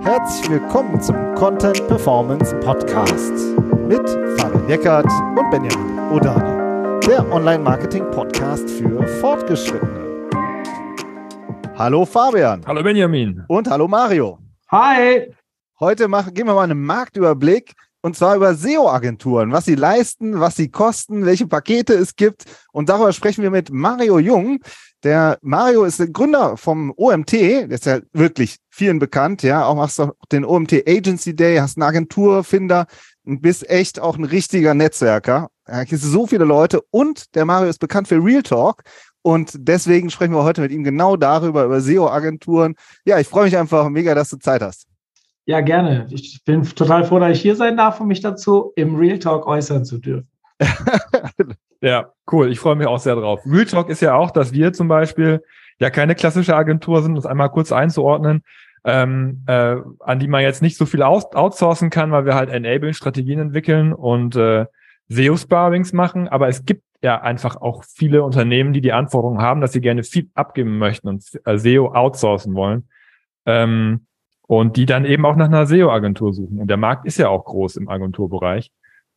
[0.00, 3.32] Herzlich willkommen zum Content Performance Podcast
[3.86, 5.06] mit Fabian Eckert
[5.36, 10.28] und Benjamin Odani, der Online-Marketing-Podcast für Fortgeschrittene.
[11.76, 12.62] Hallo Fabian.
[12.66, 13.44] Hallo Benjamin.
[13.48, 14.38] Und hallo Mario.
[14.70, 15.32] Hi.
[15.78, 17.74] Heute machen, geben wir mal einen Marktüberblick
[18.04, 22.44] und zwar über SEO-Agenturen, was sie leisten, was sie kosten, welche Pakete es gibt.
[22.70, 24.60] Und darüber sprechen wir mit Mario Jung.
[25.04, 29.64] Der Mario ist der Gründer vom OMT, der ist ja wirklich vielen bekannt, ja.
[29.64, 32.88] Auch machst du den OMT Agency Day, hast einen Agenturfinder
[33.24, 35.48] und bist echt auch ein richtiger Netzwerker.
[35.66, 38.82] Ja, hier sind so viele Leute und der Mario ist bekannt für Real Talk.
[39.22, 42.74] Und deswegen sprechen wir heute mit ihm genau darüber, über SEO-Agenturen.
[43.06, 44.88] Ja, ich freue mich einfach mega, dass du Zeit hast.
[45.46, 46.06] Ja, gerne.
[46.10, 49.46] Ich bin total froh, dass ich hier sein darf, um mich dazu im Real Talk
[49.46, 50.28] äußern zu dürfen.
[51.82, 52.50] ja, cool.
[52.50, 53.40] Ich freue mich auch sehr drauf.
[53.44, 55.42] Real Talk ist ja auch, dass wir zum Beispiel
[55.78, 58.42] ja keine klassische Agentur sind, das einmal kurz einzuordnen,
[58.84, 62.94] ähm, äh, an die man jetzt nicht so viel outsourcen kann, weil wir halt enablen,
[62.94, 64.64] Strategien entwickeln und äh,
[65.08, 66.26] SEO-Sparrings machen.
[66.28, 70.04] Aber es gibt ja einfach auch viele Unternehmen, die die Anforderungen haben, dass sie gerne
[70.04, 72.88] viel abgeben möchten und äh, SEO outsourcen wollen.
[73.44, 74.06] Ähm,
[74.46, 76.58] und die dann eben auch nach einer SEO-Agentur suchen.
[76.58, 78.70] Und der Markt ist ja auch groß im Agenturbereich.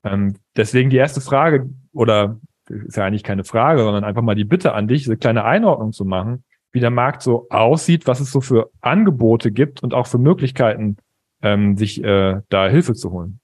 [0.04, 2.40] Ähm, deswegen die erste Frage, oder
[2.70, 5.92] ist ja eigentlich keine Frage, sondern einfach mal die Bitte an dich, eine kleine Einordnung
[5.94, 10.08] zu machen, wie der Markt so aussieht, was es so für Angebote gibt und auch
[10.08, 10.98] für Möglichkeiten,
[11.42, 13.40] ähm, sich äh, da Hilfe zu holen.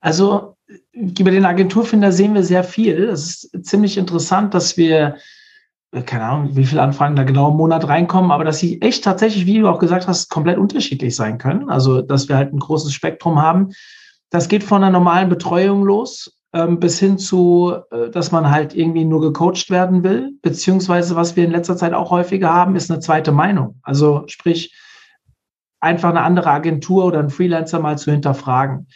[0.00, 0.56] Also
[0.92, 3.04] über den Agenturfinder sehen wir sehr viel.
[3.04, 5.16] Es ist ziemlich interessant, dass wir
[6.02, 9.46] keine Ahnung, wie viele Anfragen da genau im Monat reinkommen, aber dass sie echt tatsächlich,
[9.46, 11.70] wie du auch gesagt hast, komplett unterschiedlich sein können.
[11.70, 13.70] Also, dass wir halt ein großes Spektrum haben.
[14.30, 18.74] Das geht von einer normalen Betreuung los ähm, bis hin zu, äh, dass man halt
[18.74, 22.90] irgendwie nur gecoacht werden will, beziehungsweise was wir in letzter Zeit auch häufiger haben, ist
[22.90, 23.78] eine zweite Meinung.
[23.82, 24.74] Also sprich,
[25.80, 28.88] einfach eine andere Agentur oder einen Freelancer mal zu hinterfragen.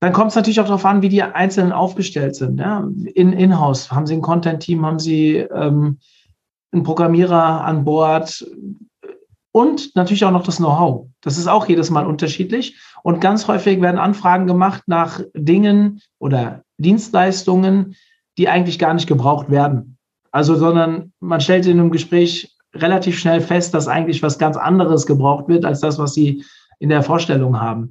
[0.00, 2.60] Dann kommt es natürlich auch darauf an, wie die Einzelnen aufgestellt sind.
[2.60, 2.88] Ja?
[3.14, 5.98] In Inhouse haben sie ein Content-Team, haben sie ähm,
[6.70, 8.46] einen Programmierer an Bord
[9.50, 11.06] und natürlich auch noch das Know-how.
[11.20, 12.76] Das ist auch jedes Mal unterschiedlich.
[13.02, 17.96] Und ganz häufig werden Anfragen gemacht nach Dingen oder Dienstleistungen,
[18.36, 19.98] die eigentlich gar nicht gebraucht werden.
[20.30, 25.06] Also, sondern man stellt in einem Gespräch relativ schnell fest, dass eigentlich was ganz anderes
[25.06, 26.44] gebraucht wird, als das, was sie
[26.78, 27.90] in der Vorstellung haben.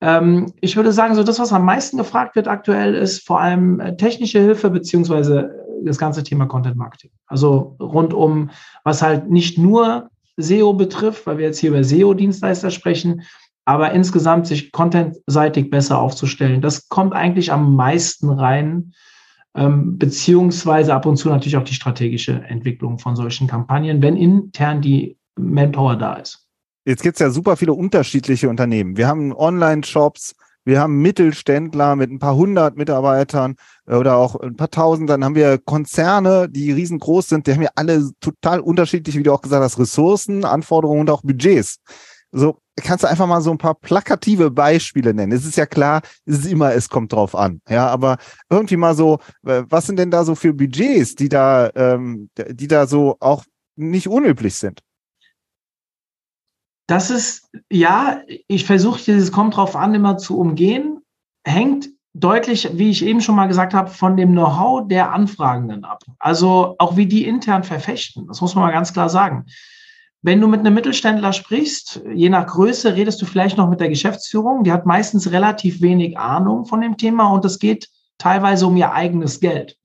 [0.00, 3.80] Ähm, ich würde sagen, so das, was am meisten gefragt wird aktuell, ist vor allem
[3.80, 7.10] äh, technische Hilfe beziehungsweise äh, das ganze Thema Content Marketing.
[7.26, 8.50] Also rund um,
[8.84, 13.22] was halt nicht nur SEO betrifft, weil wir jetzt hier über SEO-Dienstleister sprechen,
[13.64, 16.62] aber insgesamt sich contentseitig besser aufzustellen.
[16.62, 18.94] Das kommt eigentlich am meisten rein,
[19.54, 24.80] ähm, beziehungsweise ab und zu natürlich auch die strategische Entwicklung von solchen Kampagnen, wenn intern
[24.80, 26.47] die Manpower da ist.
[26.88, 28.96] Jetzt gibt es ja super viele unterschiedliche Unternehmen.
[28.96, 30.34] Wir haben Online-Shops,
[30.64, 33.56] wir haben Mittelständler mit ein paar hundert Mitarbeitern
[33.86, 35.10] äh, oder auch ein paar tausend.
[35.10, 37.46] Dann haben wir Konzerne, die riesengroß sind.
[37.46, 41.20] Die haben ja alle total unterschiedlich, wie du auch gesagt hast, Ressourcen, Anforderungen und auch
[41.20, 41.76] Budgets.
[42.32, 45.32] So kannst du einfach mal so ein paar plakative Beispiele nennen.
[45.32, 47.60] Es ist ja klar, es ist immer, es kommt drauf an.
[47.68, 48.16] Ja, aber
[48.48, 52.66] irgendwie mal so, äh, was sind denn da so für Budgets, die da, ähm, die
[52.66, 53.44] da so auch
[53.76, 54.80] nicht unüblich sind?
[56.88, 61.02] Das ist, ja, ich versuche dieses kommt drauf an, immer zu umgehen,
[61.44, 66.02] hängt deutlich, wie ich eben schon mal gesagt habe, von dem Know-how der Anfragenden ab.
[66.18, 68.26] Also auch wie die intern verfechten.
[68.26, 69.44] Das muss man mal ganz klar sagen.
[70.22, 73.90] Wenn du mit einem Mittelständler sprichst, je nach Größe redest du vielleicht noch mit der
[73.90, 74.64] Geschäftsführung.
[74.64, 78.92] Die hat meistens relativ wenig Ahnung von dem Thema und es geht teilweise um ihr
[78.92, 79.76] eigenes Geld.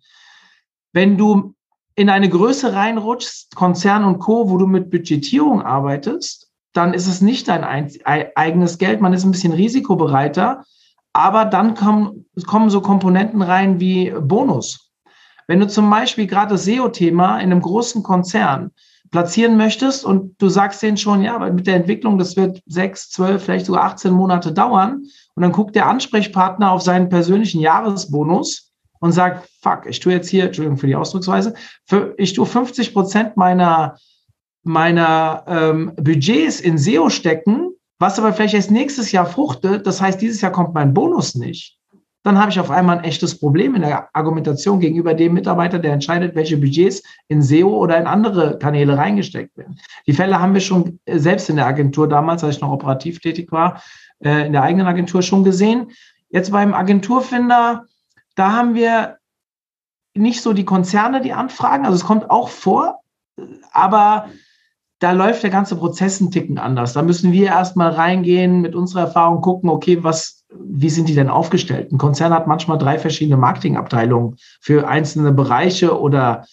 [0.94, 1.54] Wenn du
[1.96, 6.43] in eine Größe reinrutschst, Konzern und Co., wo du mit Budgetierung arbeitest,
[6.74, 10.64] dann ist es nicht dein eigenes Geld, man ist ein bisschen risikobereiter,
[11.14, 14.92] aber dann kommen, kommen so Komponenten rein wie Bonus.
[15.48, 18.72] Wenn du zum Beispiel gerade das SEO-Thema in einem großen Konzern
[19.12, 23.44] platzieren möchtest und du sagst denen schon, ja, mit der Entwicklung, das wird sechs, zwölf,
[23.44, 25.04] vielleicht sogar 18 Monate dauern.
[25.36, 30.30] Und dann guckt der Ansprechpartner auf seinen persönlichen Jahresbonus und sagt, fuck, ich tue jetzt
[30.30, 31.54] hier, Entschuldigung für die Ausdrucksweise,
[32.18, 33.98] ich tue 50 Prozent meiner
[34.64, 40.22] meiner ähm, Budgets in SEO stecken, was aber vielleicht erst nächstes Jahr fruchtet, das heißt,
[40.22, 41.78] dieses Jahr kommt mein Bonus nicht,
[42.24, 45.94] dann habe ich auf einmal ein echtes Problem in der Argumentation gegenüber dem Mitarbeiter, der
[45.94, 49.80] entscheidet, welche Budgets in SEO oder in andere Kanäle reingesteckt werden.
[50.08, 53.20] Die Fälle haben wir schon äh, selbst in der Agentur damals, als ich noch operativ
[53.20, 53.84] tätig war,
[54.20, 55.92] äh, in der eigenen Agentur schon gesehen.
[56.30, 57.86] Jetzt beim Agenturfinder,
[58.36, 59.18] da haben wir
[60.16, 63.02] nicht so die Konzerne, die anfragen, also es kommt auch vor,
[63.72, 64.30] aber
[65.04, 66.94] da läuft der ganze Prozess ein Ticken anders.
[66.94, 71.30] Da müssen wir erstmal reingehen, mit unserer Erfahrung gucken, okay, was, wie sind die denn
[71.30, 71.92] aufgestellt?
[71.92, 76.46] Ein Konzern hat manchmal drei verschiedene Marketingabteilungen für einzelne Bereiche oder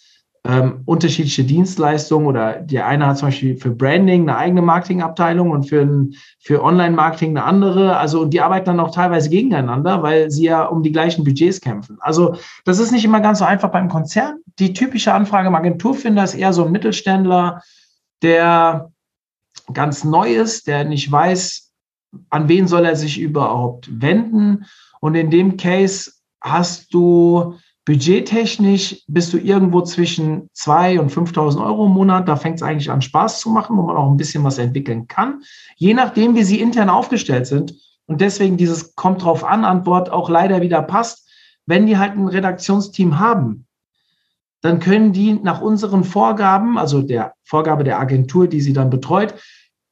[0.42, 5.68] ähm, unterschiedliche Dienstleistungen oder der eine hat zum Beispiel für Branding eine eigene Marketingabteilung und
[5.68, 6.08] für,
[6.40, 7.98] für Online-Marketing eine andere.
[7.98, 11.60] Also und die arbeiten dann auch teilweise gegeneinander, weil sie ja um die gleichen Budgets
[11.60, 11.98] kämpfen.
[12.00, 14.38] Also das ist nicht immer ganz so einfach beim Konzern.
[14.58, 17.60] Die typische Anfrage im Agenturfinder ist eher so ein Mittelständler,
[18.22, 18.92] der
[19.72, 21.72] ganz neu ist, der nicht weiß,
[22.28, 24.66] an wen soll er sich überhaupt wenden.
[25.00, 31.86] Und in dem Case hast du budgettechnisch bist du irgendwo zwischen 2 und 5.000 Euro
[31.86, 32.28] im Monat.
[32.28, 35.08] Da fängt es eigentlich an Spaß zu machen, wo man auch ein bisschen was entwickeln
[35.08, 35.42] kann.
[35.76, 37.74] Je nachdem, wie sie intern aufgestellt sind.
[38.06, 41.28] Und deswegen dieses kommt drauf an Antwort auch leider wieder passt.
[41.66, 43.66] Wenn die halt ein Redaktionsteam haben,
[44.62, 49.34] dann können die nach unseren Vorgaben, also der Vorgabe der Agentur, die sie dann betreut,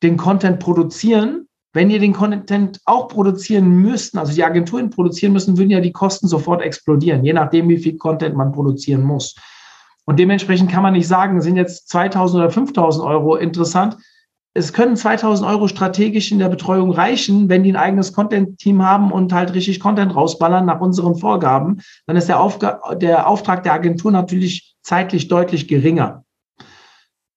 [0.02, 1.46] den Content produzieren.
[1.72, 5.92] Wenn ihr den Content auch produzieren müssten, also die Agenturen produzieren müssen, würden ja die
[5.92, 9.34] Kosten sofort explodieren, je nachdem, wie viel Content man produzieren muss.
[10.04, 13.96] Und dementsprechend kann man nicht sagen, sind jetzt 2000 oder 5000 Euro interessant.
[14.58, 19.12] Es können 2000 Euro strategisch in der Betreuung reichen, wenn die ein eigenes Content-Team haben
[19.12, 21.80] und halt richtig Content rausballern nach unseren Vorgaben.
[22.08, 26.24] Dann ist der, Aufga der Auftrag der Agentur natürlich zeitlich deutlich geringer.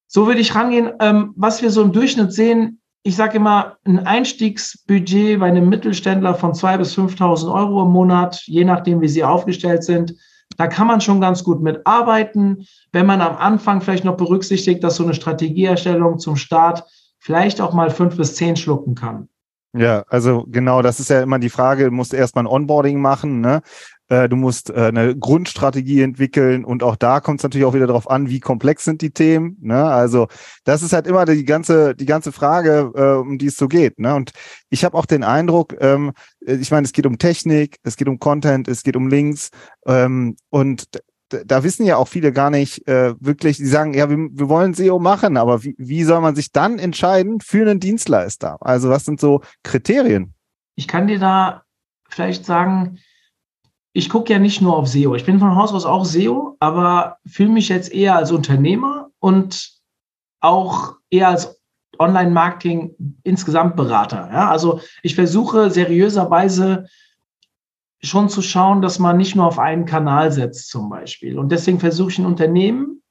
[0.08, 0.94] So würde ich rangehen.
[1.00, 6.34] Ähm, was wir so im Durchschnitt sehen, ich sage immer, ein Einstiegsbudget bei einem Mittelständler
[6.34, 10.16] von 2.000 bis 5.000 Euro im Monat, je nachdem, wie sie aufgestellt sind.
[10.58, 14.96] Da kann man schon ganz gut mitarbeiten, wenn man am Anfang vielleicht noch berücksichtigt, dass
[14.96, 16.84] so eine Strategieerstellung zum Start
[17.22, 19.30] vielleicht auch mal fünf bis zehn schlucken kann.
[19.74, 23.40] Ja, also genau, das ist ja immer die Frage, du musst erstmal ein Onboarding machen,
[23.40, 23.62] ne?
[24.10, 27.88] Äh, du musst äh, eine Grundstrategie entwickeln und auch da kommt es natürlich auch wieder
[27.88, 29.56] darauf an, wie komplex sind die Themen.
[29.62, 29.86] Ne?
[29.86, 30.28] Also
[30.66, 34.00] das ist halt immer die ganze, die ganze Frage, äh, um die es so geht.
[34.00, 34.14] Ne?
[34.14, 34.32] Und
[34.70, 38.20] ich habe auch den Eindruck, ähm, ich meine, es geht um Technik, es geht um
[38.20, 39.50] Content, es geht um Links
[39.86, 40.88] ähm, und
[41.46, 44.74] da wissen ja auch viele gar nicht äh, wirklich, die sagen, ja, wir, wir wollen
[44.74, 48.58] SEO machen, aber wie, wie soll man sich dann entscheiden für einen Dienstleister?
[48.62, 50.34] Also was sind so Kriterien?
[50.76, 51.64] Ich kann dir da
[52.10, 53.00] vielleicht sagen,
[53.94, 55.16] ich gucke ja nicht nur auf SEO.
[55.16, 59.72] Ich bin von Haus aus auch SEO, aber fühle mich jetzt eher als Unternehmer und
[60.40, 61.62] auch eher als
[62.00, 64.30] Online-Marketing insgesamt Berater.
[64.32, 66.88] Ja, also ich versuche seriöserweise
[68.04, 71.38] schon zu schauen, dass man nicht nur auf einen Kanal setzt zum Beispiel.
[71.38, 73.02] Und deswegen versuche ich ein Unternehmen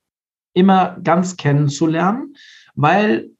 [0.52, 2.34] immer ganz kennenzulernen,
[2.74, 3.30] weil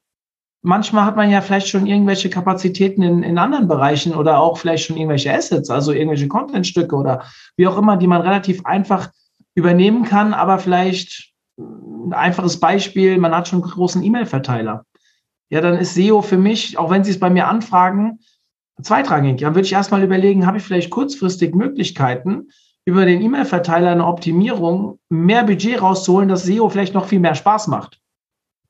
[0.61, 4.85] manchmal hat man ja vielleicht schon irgendwelche Kapazitäten in, in anderen Bereichen oder auch vielleicht
[4.85, 7.25] schon irgendwelche Assets, also irgendwelche Contentstücke oder
[7.57, 9.09] wie auch immer, die man relativ einfach
[9.55, 14.85] übernehmen kann, aber vielleicht ein einfaches Beispiel, man hat schon einen großen E-Mail-Verteiler.
[15.49, 18.19] Ja, dann ist SEO für mich, auch wenn Sie es bei mir anfragen,
[18.83, 19.41] zweitrangig.
[19.41, 22.49] Dann würde ich erstmal überlegen, habe ich vielleicht kurzfristig Möglichkeiten,
[22.85, 27.67] über den E-Mail-Verteiler eine Optimierung, mehr Budget rauszuholen, dass SEO vielleicht noch viel mehr Spaß
[27.67, 27.99] macht.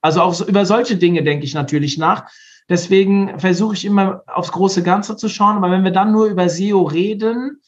[0.01, 2.29] Also auch über solche Dinge denke ich natürlich nach.
[2.67, 5.57] Deswegen versuche ich immer aufs große Ganze zu schauen.
[5.57, 7.61] Aber wenn wir dann nur über SEO reden,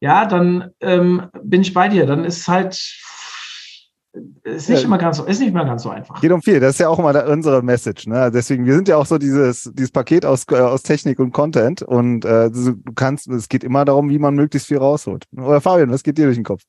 [0.00, 2.06] ja, dann ähm, bin ich bei dir.
[2.06, 2.74] Dann ist halt
[4.42, 4.86] ist nicht ja.
[4.86, 6.20] immer ganz so, ist nicht mehr ganz so einfach.
[6.20, 6.58] Geht um viel.
[6.58, 8.06] Das ist ja auch immer unsere Message.
[8.06, 8.30] Ne?
[8.32, 11.82] Deswegen, wir sind ja auch so dieses, dieses Paket aus, äh, aus Technik und Content
[11.82, 15.26] und äh, du kannst, es geht immer darum, wie man möglichst viel rausholt.
[15.36, 16.62] Oder Fabian, was geht dir durch den Kopf?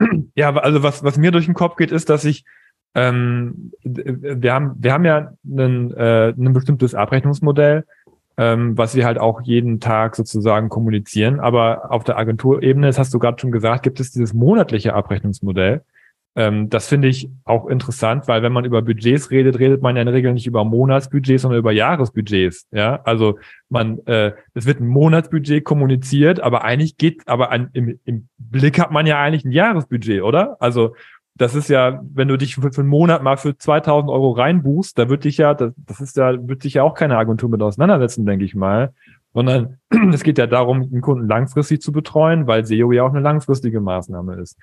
[0.34, 2.44] Ja, also was, was mir durch den Kopf geht, ist, dass ich
[2.94, 7.84] ähm, wir haben, wir haben ja ein, äh, ein bestimmtes Abrechnungsmodell,
[8.36, 11.40] ähm, was wir halt auch jeden Tag sozusagen kommunizieren.
[11.40, 15.82] Aber auf der Agenturebene, das hast du gerade schon gesagt, gibt es dieses monatliche Abrechnungsmodell.
[16.36, 20.02] Ähm, das finde ich auch interessant, weil wenn man über Budgets redet, redet man ja
[20.02, 22.66] in der Regel nicht über Monatsbudgets, sondern über Jahresbudgets.
[22.72, 23.38] Ja, also
[23.68, 28.80] man, äh, es wird ein Monatsbudget kommuniziert, aber eigentlich geht, aber an, im, im Blick
[28.80, 30.56] hat man ja eigentlich ein Jahresbudget, oder?
[30.60, 30.94] Also
[31.36, 34.98] das ist ja, wenn du dich für, für einen Monat mal für 2000 Euro reinbuchst,
[34.98, 37.62] da wird dich ja, das, das ist ja, wird sich ja auch keine Agentur mit
[37.62, 38.92] auseinandersetzen, denke ich mal.
[39.32, 39.78] Sondern
[40.12, 43.80] es geht ja darum, den Kunden langfristig zu betreuen, weil SEO ja auch eine langfristige
[43.80, 44.58] Maßnahme ist.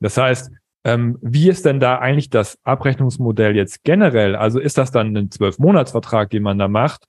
[0.00, 0.52] Das heißt,
[0.84, 4.36] ähm, wie ist denn da eigentlich das Abrechnungsmodell jetzt generell?
[4.36, 7.06] Also ist das dann ein Zwölf-Monats-Vertrag, den man da macht?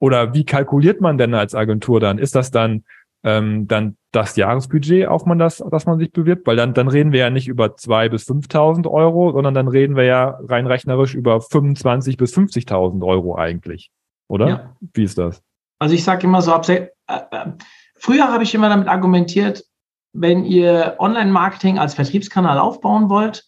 [0.00, 2.18] Oder wie kalkuliert man denn als Agentur dann?
[2.18, 2.84] Ist das dann
[3.24, 7.12] ähm, dann das Jahresbudget, auf man das, dass man sich bewirbt, weil dann, dann reden
[7.12, 11.14] wir ja nicht über zwei bis 5.000 Euro, sondern dann reden wir ja rein rechnerisch
[11.14, 13.90] über 25 bis 50.000 Euro eigentlich,
[14.28, 14.48] oder?
[14.48, 14.76] Ja.
[14.92, 15.42] Wie ist das?
[15.78, 17.46] Also ich sage immer so, äh, äh,
[17.94, 19.64] früher habe ich immer damit argumentiert,
[20.12, 23.44] wenn ihr Online-Marketing als Vertriebskanal aufbauen wollt,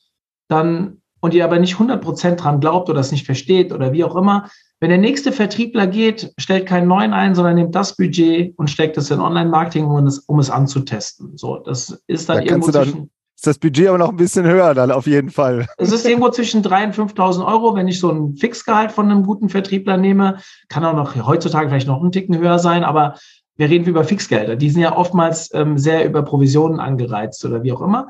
[0.48, 4.14] dann und ihr aber nicht 100% dran glaubt oder es nicht versteht oder wie auch
[4.14, 8.68] immer, wenn der nächste Vertriebler geht, stellt keinen neuen ein, sondern nimmt das Budget und
[8.68, 11.38] steckt es in Online-Marketing, um es, um es anzutesten.
[11.38, 14.44] So, das ist dann Da irgendwo dann- zwischen, Ist das Budget aber noch ein bisschen
[14.44, 15.66] höher dann auf jeden Fall.
[15.78, 19.24] es ist irgendwo zwischen 3.000 und 5.000 Euro, wenn ich so ein Fixgehalt von einem
[19.24, 20.36] guten Vertriebler nehme.
[20.68, 23.14] Kann auch noch heutzutage vielleicht noch einen Ticken höher sein, aber
[23.56, 24.56] wir reden über Fixgelder.
[24.56, 28.08] Die sind ja oftmals ähm, sehr über Provisionen angereizt oder wie auch immer.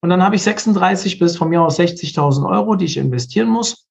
[0.00, 3.88] Und dann habe ich 36 bis von mir aus 60.000 Euro, die ich investieren muss.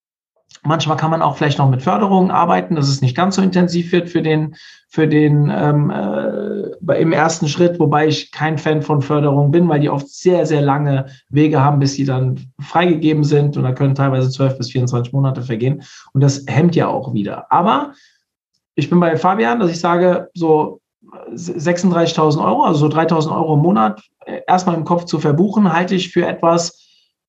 [0.62, 3.92] Manchmal kann man auch vielleicht noch mit Förderungen arbeiten, dass es nicht ganz so intensiv
[3.92, 4.56] wird für den,
[4.88, 9.80] für den ähm, äh, im ersten Schritt, wobei ich kein Fan von Förderung bin, weil
[9.80, 13.96] die oft sehr, sehr lange Wege haben, bis sie dann freigegeben sind und da können
[13.96, 15.84] teilweise 12 bis 24 Monate vergehen
[16.14, 17.52] und das hemmt ja auch wieder.
[17.52, 17.94] Aber
[18.76, 20.80] ich bin bei Fabian, dass ich sage, so
[21.34, 25.96] 36.000 Euro, also so 3.000 Euro im Monat, äh, erstmal im Kopf zu verbuchen, halte
[25.96, 26.84] ich für etwas,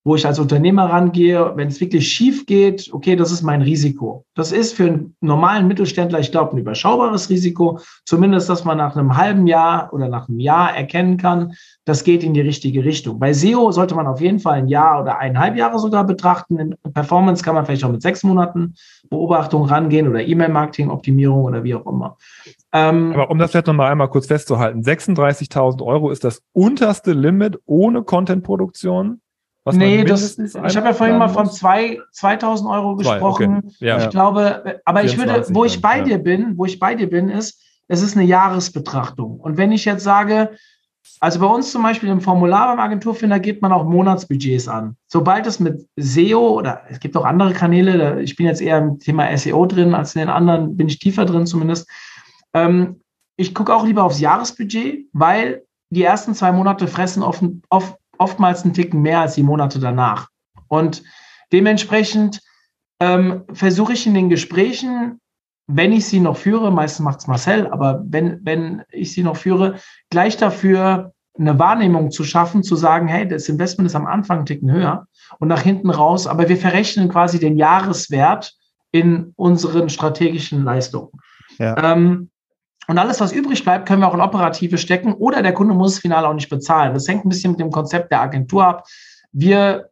[0.07, 4.27] wo ich als Unternehmer rangehe, wenn es wirklich schief geht, okay, das ist mein Risiko.
[4.35, 7.81] Das ist für einen normalen Mittelständler, ich glaube, ein überschaubares Risiko.
[8.05, 11.55] Zumindest, dass man nach einem halben Jahr oder nach einem Jahr erkennen kann,
[11.87, 13.19] das geht in die richtige Richtung.
[13.19, 16.59] Bei SEO sollte man auf jeden Fall ein Jahr oder eineinhalb Jahre sogar betrachten.
[16.59, 18.75] In Performance kann man vielleicht auch mit sechs Monaten
[19.09, 22.19] Beobachtung rangehen oder E-Mail-Marketing-Optimierung oder wie auch immer.
[22.75, 27.59] Ähm, Aber um das vielleicht nochmal einmal kurz festzuhalten, 36.000 Euro ist das unterste Limit
[27.65, 29.21] ohne Content-Produktion?
[29.65, 33.63] was nee, das, mindestens ich habe ja vorhin mal von zwei, 2000 Euro gesprochen.
[33.65, 33.75] okay.
[33.81, 33.99] Ja.
[33.99, 36.05] Ich glaube, aber ich würde, 24 wo ich bei ja.
[36.05, 39.41] dir bin, wo ich bei dir bin, ist, es ist eine Jahresbetrachtung.
[39.41, 40.51] Und wenn ich jetzt sage,
[41.21, 44.97] also bei uns zum Beispiel im Formular beim Agenturfinder geht man auch Monatsbudgets an.
[45.07, 48.99] Sobald es mit SEO oder es gibt auch andere Kanäle, ich bin jetzt eher im
[48.99, 51.89] Thema SEO drin, als in den anderen bin ich tiefer drin zumindest.
[52.55, 53.01] Ähm,
[53.37, 58.65] ich gucke auch lieber aufs Jahresbudget, weil die ersten zwei Monate fressen oft, oft, oftmals
[58.65, 60.29] einen Ticken mehr als die Monate danach.
[60.69, 61.03] Und
[61.53, 62.41] dementsprechend
[63.01, 65.21] ähm, versuche ich in den Gesprächen,
[65.67, 69.37] wenn ich sie noch führe, meistens macht es Marcel, aber wenn, wenn ich sie noch
[69.37, 69.79] führe,
[70.11, 74.47] gleich dafür eine Wahrnehmung zu schaffen, zu sagen, hey, das Investment ist am Anfang einen
[74.47, 75.07] Ticken höher
[75.39, 78.55] und nach hinten raus, aber wir verrechnen quasi den Jahreswert
[78.93, 81.11] in unseren strategischen Leistungen.
[81.59, 81.93] Ja.
[81.93, 82.31] Ähm,
[82.87, 85.95] und alles, was übrig bleibt, können wir auch in Operative stecken oder der Kunde muss
[85.95, 86.95] es final auch nicht bezahlen.
[86.95, 88.87] Das hängt ein bisschen mit dem Konzept der Agentur ab.
[89.33, 89.91] Wir,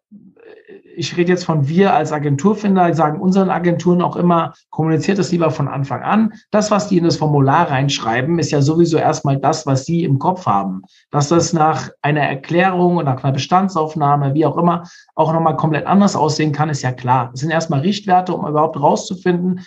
[0.94, 5.50] ich rede jetzt von wir als Agenturfinder, sagen unseren Agenturen auch immer, kommuniziert es lieber
[5.50, 6.34] von Anfang an.
[6.50, 10.18] Das, was die in das Formular reinschreiben, ist ja sowieso erstmal das, was sie im
[10.18, 10.82] Kopf haben.
[11.10, 14.84] Dass das nach einer Erklärung und nach einer Bestandsaufnahme, wie auch immer,
[15.14, 17.30] auch nochmal komplett anders aussehen kann, ist ja klar.
[17.32, 19.60] Das sind erstmal Richtwerte, um überhaupt rauszufinden,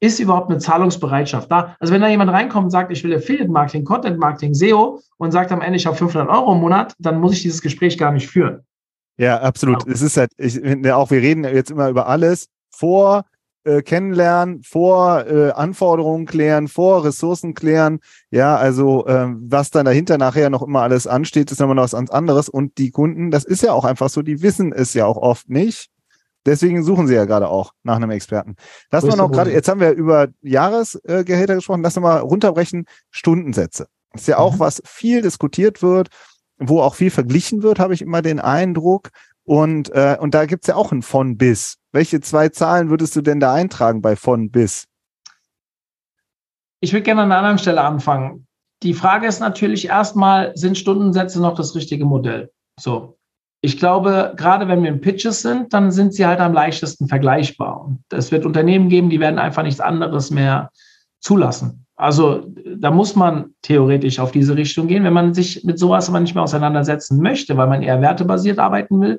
[0.00, 1.76] ist überhaupt eine Zahlungsbereitschaft da?
[1.80, 5.32] Also wenn da jemand reinkommt und sagt, ich will Affiliate Marketing, Content Marketing, SEO und
[5.32, 8.12] sagt am Ende, ich habe 500 Euro im Monat, dann muss ich dieses Gespräch gar
[8.12, 8.60] nicht führen.
[9.18, 9.86] Ja, absolut.
[9.88, 13.24] Es ist halt, ich finde auch, wir reden jetzt immer über alles vor
[13.64, 17.98] äh, kennenlernen, vor äh, Anforderungen klären, vor Ressourcen klären.
[18.30, 21.94] Ja, also ähm, was dann dahinter nachher noch immer alles ansteht, ist nochmal noch was
[21.94, 22.48] anderes.
[22.48, 25.50] Und die Kunden, das ist ja auch einfach so, die wissen es ja auch oft
[25.50, 25.90] nicht.
[26.46, 28.56] Deswegen suchen sie ja gerade auch nach einem Experten.
[28.90, 33.88] Lass mal noch gerade, jetzt haben wir über Jahresgehälter gesprochen, lass mal runterbrechen, Stundensätze.
[34.12, 34.58] Das ist ja auch, Mhm.
[34.60, 36.08] was viel diskutiert wird,
[36.58, 39.10] wo auch viel verglichen wird, habe ich immer den Eindruck.
[39.44, 41.76] Und, äh, und da gibt's ja auch ein von bis.
[41.92, 44.84] Welche zwei Zahlen würdest du denn da eintragen bei von bis?
[46.80, 48.46] Ich würde gerne an einer anderen Stelle anfangen.
[48.82, 52.52] Die Frage ist natürlich erstmal, sind Stundensätze noch das richtige Modell?
[52.78, 53.17] So.
[53.60, 57.96] Ich glaube, gerade wenn wir in Pitches sind, dann sind sie halt am leichtesten vergleichbar.
[58.10, 60.70] Es wird Unternehmen geben, die werden einfach nichts anderes mehr
[61.20, 61.84] zulassen.
[61.96, 62.46] Also
[62.76, 65.02] da muss man theoretisch auf diese Richtung gehen.
[65.02, 69.00] Wenn man sich mit sowas aber nicht mehr auseinandersetzen möchte, weil man eher wertebasiert arbeiten
[69.00, 69.18] will,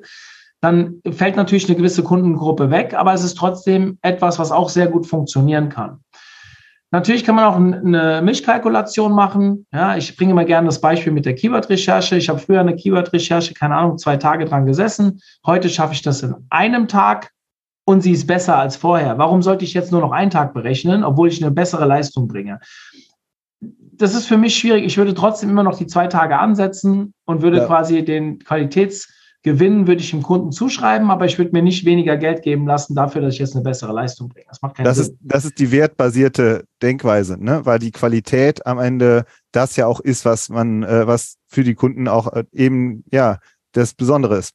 [0.62, 4.88] dann fällt natürlich eine gewisse Kundengruppe weg, aber es ist trotzdem etwas, was auch sehr
[4.88, 6.00] gut funktionieren kann.
[6.92, 9.66] Natürlich kann man auch eine Mischkalkulation machen.
[9.72, 12.16] Ja, ich bringe mal gerne das Beispiel mit der Keyword-Recherche.
[12.16, 15.20] Ich habe früher eine Keyword-Recherche, keine Ahnung, zwei Tage dran gesessen.
[15.46, 17.30] Heute schaffe ich das in einem Tag
[17.84, 19.18] und sie ist besser als vorher.
[19.18, 22.58] Warum sollte ich jetzt nur noch einen Tag berechnen, obwohl ich eine bessere Leistung bringe?
[23.60, 24.84] Das ist für mich schwierig.
[24.84, 27.66] Ich würde trotzdem immer noch die zwei Tage ansetzen und würde Ja.
[27.66, 28.38] quasi den
[29.42, 32.94] Qualitätsgewinn würde ich dem Kunden zuschreiben, aber ich würde mir nicht weniger Geld geben lassen
[32.94, 34.46] dafür, dass ich jetzt eine bessere Leistung bringe.
[34.48, 35.06] Das macht keinen Das Sinn.
[35.06, 37.64] ist, das ist die wertbasierte Denkweise, ne?
[37.64, 41.74] Weil die Qualität am Ende das ja auch ist, was man, äh, was für die
[41.74, 43.38] Kunden auch äh, eben, ja,
[43.72, 44.54] das Besondere ist.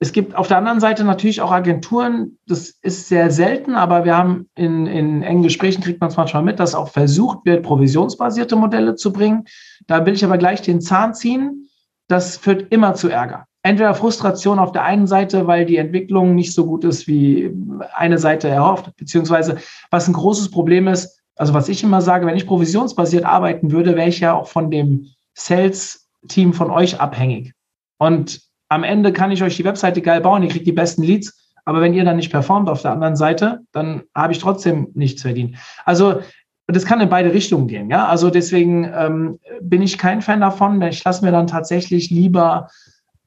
[0.00, 4.16] Es gibt auf der anderen Seite natürlich auch Agenturen, das ist sehr selten, aber wir
[4.16, 8.54] haben in, in engen Gesprächen, kriegt man es manchmal mit, dass auch versucht wird, provisionsbasierte
[8.54, 9.44] Modelle zu bringen.
[9.88, 11.68] Da will ich aber gleich den Zahn ziehen.
[12.06, 13.47] Das führt immer zu Ärger.
[13.62, 17.50] Entweder Frustration auf der einen Seite, weil die Entwicklung nicht so gut ist, wie
[17.94, 19.58] eine Seite erhofft, beziehungsweise
[19.90, 23.96] was ein großes Problem ist, also was ich immer sage, wenn ich provisionsbasiert arbeiten würde,
[23.96, 27.52] wäre ich ja auch von dem Sales-Team von euch abhängig.
[27.98, 31.38] Und am Ende kann ich euch die Webseite geil bauen, ihr kriegt die besten Leads,
[31.64, 35.22] aber wenn ihr dann nicht performt auf der anderen Seite, dann habe ich trotzdem nichts
[35.22, 35.56] verdient.
[35.84, 36.20] Also
[36.66, 37.90] das kann in beide Richtungen gehen.
[37.90, 40.80] Ja, also deswegen ähm, bin ich kein Fan davon.
[40.82, 42.68] Ich lasse mir dann tatsächlich lieber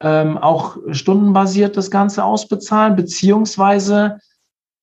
[0.01, 4.17] ähm, auch stundenbasiert das Ganze ausbezahlen, beziehungsweise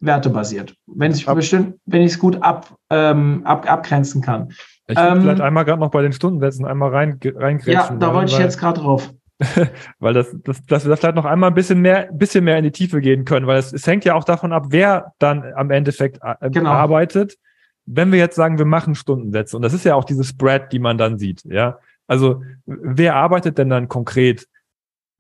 [0.01, 4.51] wertebasiert, wenn ich bestimmt, wenn ich es gut ab, ähm, ab, abgrenzen kann.
[4.87, 8.01] Ich würde ähm, vielleicht einmal gerade noch bei den Stundensätzen einmal rein, reingrätschen.
[8.01, 9.13] Ja, da wollte ich jetzt gerade drauf.
[10.01, 12.65] weil das, das, dass wir das vielleicht noch einmal ein bisschen mehr, bisschen mehr in
[12.65, 15.71] die Tiefe gehen können, weil es, es hängt ja auch davon ab, wer dann am
[15.71, 16.71] Endeffekt äh, genau.
[16.71, 17.39] arbeitet.
[17.87, 20.79] Wenn wir jetzt sagen, wir machen Stundensätze, und das ist ja auch diese Spread, die
[20.79, 21.79] man dann sieht, ja.
[22.07, 24.49] Also, wer arbeitet denn dann konkret?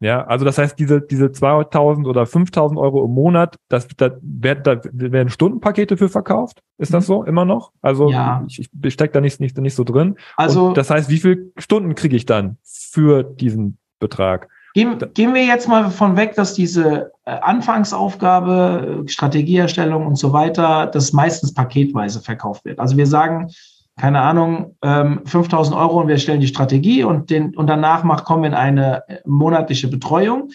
[0.00, 4.62] Ja, also das heißt, diese, diese 2000 oder 5000 Euro im Monat, das, da, werden,
[4.62, 6.62] da werden Stundenpakete für verkauft.
[6.78, 7.06] Ist das mhm.
[7.06, 7.72] so immer noch?
[7.82, 8.44] Also ja.
[8.46, 10.16] ich, ich stecke da nicht, nicht, nicht so drin.
[10.36, 14.48] Also Und das heißt, wie viele Stunden kriege ich dann für diesen Betrag?
[14.74, 20.32] Gehen, gehen wir jetzt mal von weg, dass diese äh, Anfangsaufgabe, äh, Strategieerstellung und so
[20.32, 22.78] weiter, das meistens paketweise verkauft wird.
[22.78, 23.50] Also wir sagen,
[23.98, 28.24] keine Ahnung, 5000 ähm, Euro und wir stellen die Strategie und, den, und danach macht,
[28.24, 30.50] kommen wir in eine äh, monatliche Betreuung.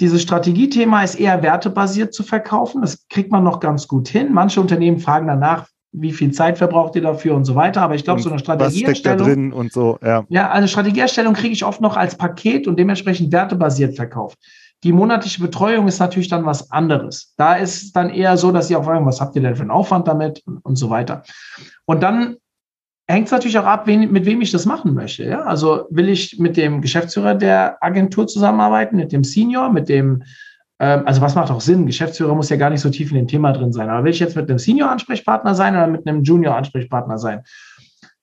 [0.00, 2.82] Dieses Strategiethema ist eher wertebasiert zu verkaufen.
[2.82, 4.32] Das kriegt man noch ganz gut hin.
[4.32, 7.80] Manche Unternehmen fragen danach, wie viel Zeit verbraucht ihr dafür und so weiter.
[7.80, 8.90] Aber ich glaube, so eine Strategieerstellung.
[8.90, 10.24] Was steckt da drin und so, ja.
[10.28, 14.36] Ja, eine Strategieerstellung kriege ich oft noch als Paket und dementsprechend wertebasiert verkauft.
[14.82, 17.32] Die monatliche Betreuung ist natürlich dann was anderes.
[17.36, 19.62] Da ist es dann eher so, dass sie auch fragen, was habt ihr denn für
[19.62, 21.22] einen Aufwand damit und, und so weiter.
[21.86, 22.36] Und dann
[23.06, 25.24] hängt es natürlich auch ab, wen, mit wem ich das machen möchte.
[25.24, 25.42] Ja?
[25.42, 30.22] Also will ich mit dem Geschäftsführer der Agentur zusammenarbeiten, mit dem Senior, mit dem,
[30.78, 31.86] ähm, also was macht auch Sinn?
[31.86, 33.90] Geschäftsführer muss ja gar nicht so tief in dem Thema drin sein.
[33.90, 37.42] Aber will ich jetzt mit einem Senior-Ansprechpartner sein oder mit einem Junior-Ansprechpartner sein?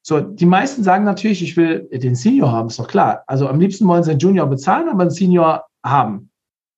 [0.04, 3.24] So, die meisten sagen natürlich, ich will den Senior haben, ist doch klar.
[3.28, 6.32] Also am liebsten wollen sie einen Junior bezahlen, aber einen Senior haben.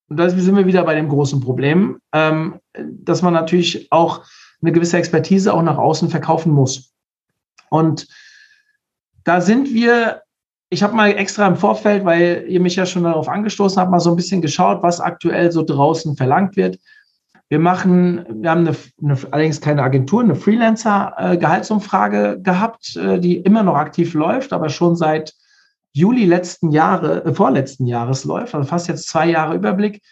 [0.09, 4.25] Und da sind wir wieder bei dem großen Problem, ähm, dass man natürlich auch
[4.61, 6.92] eine gewisse Expertise auch nach außen verkaufen muss.
[7.73, 8.07] Und
[9.23, 10.21] da sind wir,
[10.69, 13.99] ich habe mal extra im Vorfeld, weil ihr mich ja schon darauf angestoßen habt, mal
[13.99, 16.77] so ein bisschen geschaut, was aktuell so draußen verlangt wird.
[17.49, 23.63] Wir machen, wir haben eine, eine allerdings keine Agentur, eine Freelancer-Gehaltsumfrage gehabt, äh, die immer
[23.63, 25.33] noch aktiv läuft, aber schon seit
[25.93, 30.03] Juli letzten Jahre, äh, vorletzten Jahres läuft, also fast jetzt zwei Jahre Überblick.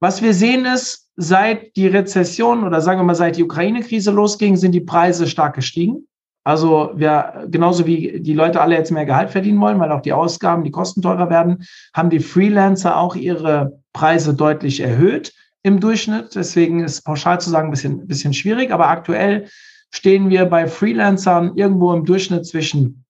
[0.00, 4.56] Was wir sehen ist, seit die Rezession oder sagen wir mal seit die Ukraine-Krise losging,
[4.56, 6.08] sind die Preise stark gestiegen.
[6.44, 10.12] Also wir, genauso wie die Leute alle jetzt mehr Gehalt verdienen wollen, weil auch die
[10.12, 16.34] Ausgaben, die Kosten teurer werden, haben die Freelancer auch ihre Preise deutlich erhöht im Durchschnitt.
[16.34, 18.72] Deswegen ist pauschal zu sagen ein bisschen, bisschen schwierig.
[18.72, 19.48] Aber aktuell
[19.90, 23.04] stehen wir bei Freelancern irgendwo im Durchschnitt zwischen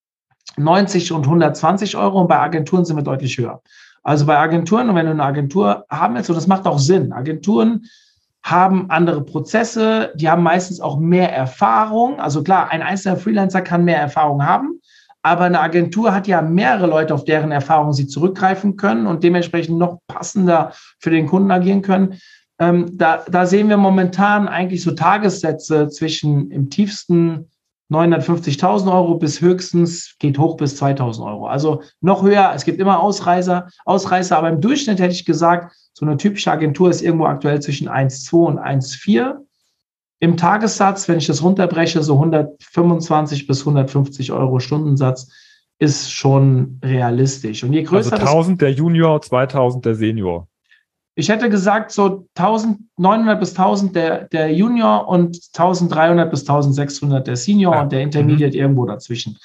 [0.57, 3.63] 90 und 120 Euro und bei Agenturen sind wir deutlich höher.
[4.03, 7.13] Also bei Agenturen, und wenn du eine Agentur haben willst, und das macht auch Sinn,
[7.13, 7.85] Agenturen
[8.43, 12.21] haben andere Prozesse, die haben meistens auch mehr Erfahrung.
[12.21, 14.81] Also klar, ein einzelner Freelancer kann mehr Erfahrung haben,
[15.23, 19.79] aber eine Agentur hat ja mehrere Leute, auf deren Erfahrung sie zurückgreifen können und dementsprechend
[19.79, 22.19] noch passender für den Kunden agieren können.
[22.59, 27.50] Ähm, da, da sehen wir momentan eigentlich so Tagessätze zwischen im tiefsten
[27.91, 31.47] 950.000 Euro bis höchstens geht hoch bis 2.000 Euro.
[31.47, 32.53] Also noch höher.
[32.55, 36.89] Es gibt immer Ausreißer, Ausreißer, aber im Durchschnitt hätte ich gesagt, so eine typische Agentur
[36.89, 39.39] ist irgendwo aktuell zwischen 1,2 und 1,4.
[40.21, 45.31] Im Tagessatz, wenn ich das runterbreche, so 125 bis 150 Euro Stundensatz
[45.79, 47.65] ist schon realistisch.
[47.65, 50.47] Und je größer also 1000 der Junior, 2000 der Senior.
[51.15, 57.37] Ich hätte gesagt, so 1900 bis 1000 der, der Junior und 1300 bis 1600 der
[57.37, 57.83] Senior ja.
[57.83, 58.63] und der Intermediate mhm.
[58.63, 59.37] irgendwo dazwischen.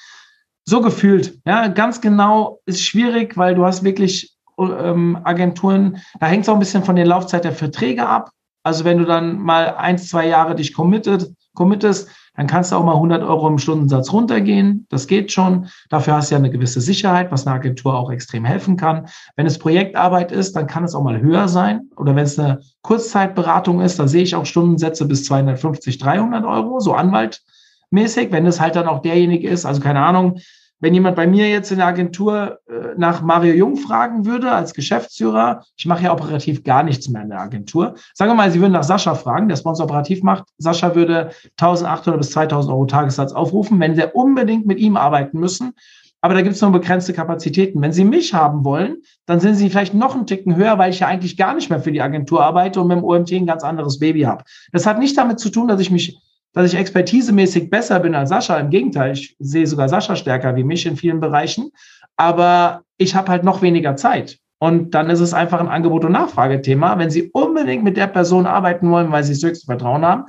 [0.64, 1.38] So gefühlt.
[1.46, 6.54] Ja, ganz genau ist schwierig, weil du hast wirklich ähm, Agenturen, da hängt es auch
[6.54, 8.30] ein bisschen von der Laufzeit der Verträge ab.
[8.62, 12.84] Also wenn du dann mal ein, zwei Jahre dich committed, committest, dann kannst du auch
[12.84, 14.86] mal 100 Euro im Stundensatz runtergehen.
[14.90, 15.68] Das geht schon.
[15.88, 19.06] Dafür hast du ja eine gewisse Sicherheit, was einer Agentur auch extrem helfen kann.
[19.36, 21.88] Wenn es Projektarbeit ist, dann kann es auch mal höher sein.
[21.96, 26.78] Oder wenn es eine Kurzzeitberatung ist, dann sehe ich auch Stundensätze bis 250, 300 Euro,
[26.78, 28.32] so anwaltmäßig.
[28.32, 30.38] Wenn es halt dann auch derjenige ist, also keine Ahnung,
[30.80, 34.74] wenn jemand bei mir jetzt in der Agentur äh, nach Mario Jung fragen würde als
[34.74, 37.94] Geschäftsführer, ich mache ja operativ gar nichts mehr in der Agentur.
[38.14, 40.44] Sagen wir mal, Sie würden nach Sascha fragen, der Sponsor operativ macht.
[40.58, 45.72] Sascha würde 1800 bis 2000 Euro Tagessatz aufrufen, wenn Sie unbedingt mit ihm arbeiten müssen.
[46.20, 47.80] aber da gibt es nur begrenzte Kapazitäten.
[47.80, 51.00] Wenn Sie mich haben wollen, dann sind Sie vielleicht noch einen Ticken höher, weil ich
[51.00, 53.62] ja eigentlich gar nicht mehr für die Agentur arbeite und mit dem OMT ein ganz
[53.62, 54.42] anderes Baby habe.
[54.72, 56.18] Das hat nicht damit zu tun, dass ich mich,
[56.56, 58.58] dass ich expertisemäßig besser bin als Sascha.
[58.58, 61.70] Im Gegenteil, ich sehe sogar Sascha stärker wie mich in vielen Bereichen.
[62.16, 64.38] Aber ich habe halt noch weniger Zeit.
[64.58, 66.98] Und dann ist es einfach ein Angebot- und Nachfragethema.
[66.98, 70.24] Wenn Sie unbedingt mit der Person arbeiten wollen, weil Sie das höchste Vertrauen haben,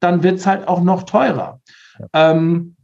[0.00, 1.60] dann wird es halt auch noch teurer.
[2.00, 2.32] Ja.
[2.32, 2.74] Ähm,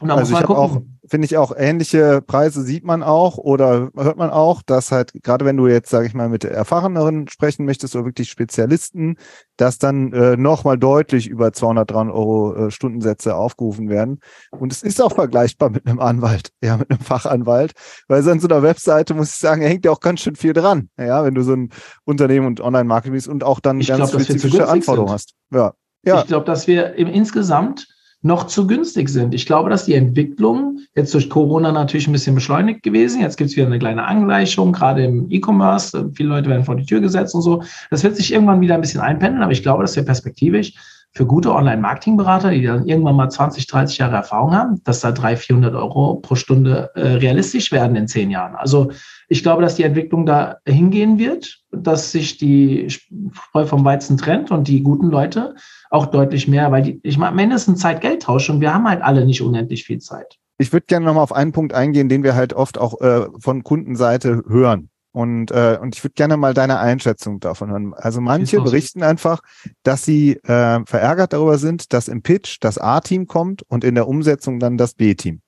[0.00, 3.90] und da also muss man gucken finde ich auch, ähnliche Preise sieht man auch oder
[3.94, 7.64] hört man auch, dass halt, gerade wenn du jetzt, sage ich mal, mit Erfahreneren sprechen
[7.64, 9.16] möchtest oder wirklich Spezialisten,
[9.56, 14.20] dass dann äh, nochmal deutlich über 200, 300 Euro äh, Stundensätze aufgerufen werden.
[14.50, 17.72] Und es ist auch vergleichbar mit einem Anwalt, ja, mit einem Fachanwalt,
[18.08, 20.88] weil an so einer Webseite, muss ich sagen, hängt ja auch ganz schön viel dran,
[20.98, 21.70] ja, wenn du so ein
[22.04, 25.34] Unternehmen und Online-Marketing bist und auch dann ich ganz glaub, spezifische Anforderungen hast.
[25.52, 25.74] Ja.
[26.06, 26.20] Ja.
[26.20, 27.86] Ich glaube, dass wir im insgesamt
[28.24, 29.34] noch zu günstig sind.
[29.34, 33.20] Ich glaube, dass die Entwicklung jetzt durch Corona natürlich ein bisschen beschleunigt gewesen.
[33.20, 36.10] Jetzt gibt es wieder eine kleine Angleichung, gerade im E-Commerce.
[36.14, 37.62] Viele Leute werden vor die Tür gesetzt und so.
[37.90, 40.72] Das wird sich irgendwann wieder ein bisschen einpendeln, aber ich glaube, dass wir perspektivisch
[41.16, 45.38] für gute Online-Marketing-Berater, die dann irgendwann mal 20, 30 Jahre Erfahrung haben, dass da 300,
[45.38, 48.56] 400 Euro pro Stunde äh, realistisch werden in zehn Jahren.
[48.56, 48.90] Also
[49.28, 54.50] ich glaube, dass die Entwicklung da hingehen wird, dass sich die Spreu vom Weizen trennt
[54.50, 55.54] und die guten Leute
[55.90, 58.88] auch deutlich mehr, weil die, ich meine, am Ende ist ein Zeit-Geld-Tausch und wir haben
[58.88, 60.38] halt alle nicht unendlich viel Zeit.
[60.58, 63.62] Ich würde gerne nochmal auf einen Punkt eingehen, den wir halt oft auch äh, von
[63.62, 64.90] Kundenseite hören.
[65.14, 67.94] Und, äh, und ich würde gerne mal deine Einschätzung davon hören.
[67.94, 69.42] Also manche berichten einfach,
[69.84, 74.08] dass sie äh, verärgert darüber sind, dass im Pitch das A-Team kommt und in der
[74.08, 75.40] Umsetzung dann das B-Team.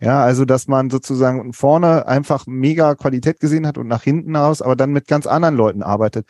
[0.00, 4.62] Ja, also dass man sozusagen vorne einfach mega Qualität gesehen hat und nach hinten raus,
[4.62, 6.26] aber dann mit ganz anderen Leuten arbeitet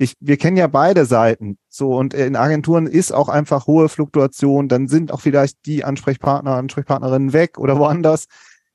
[0.00, 1.58] ich, wir kennen ja beide Seiten.
[1.68, 4.66] So, und in Agenturen ist auch einfach hohe Fluktuation.
[4.66, 8.24] Dann sind auch vielleicht die Ansprechpartner, Ansprechpartnerinnen weg oder woanders.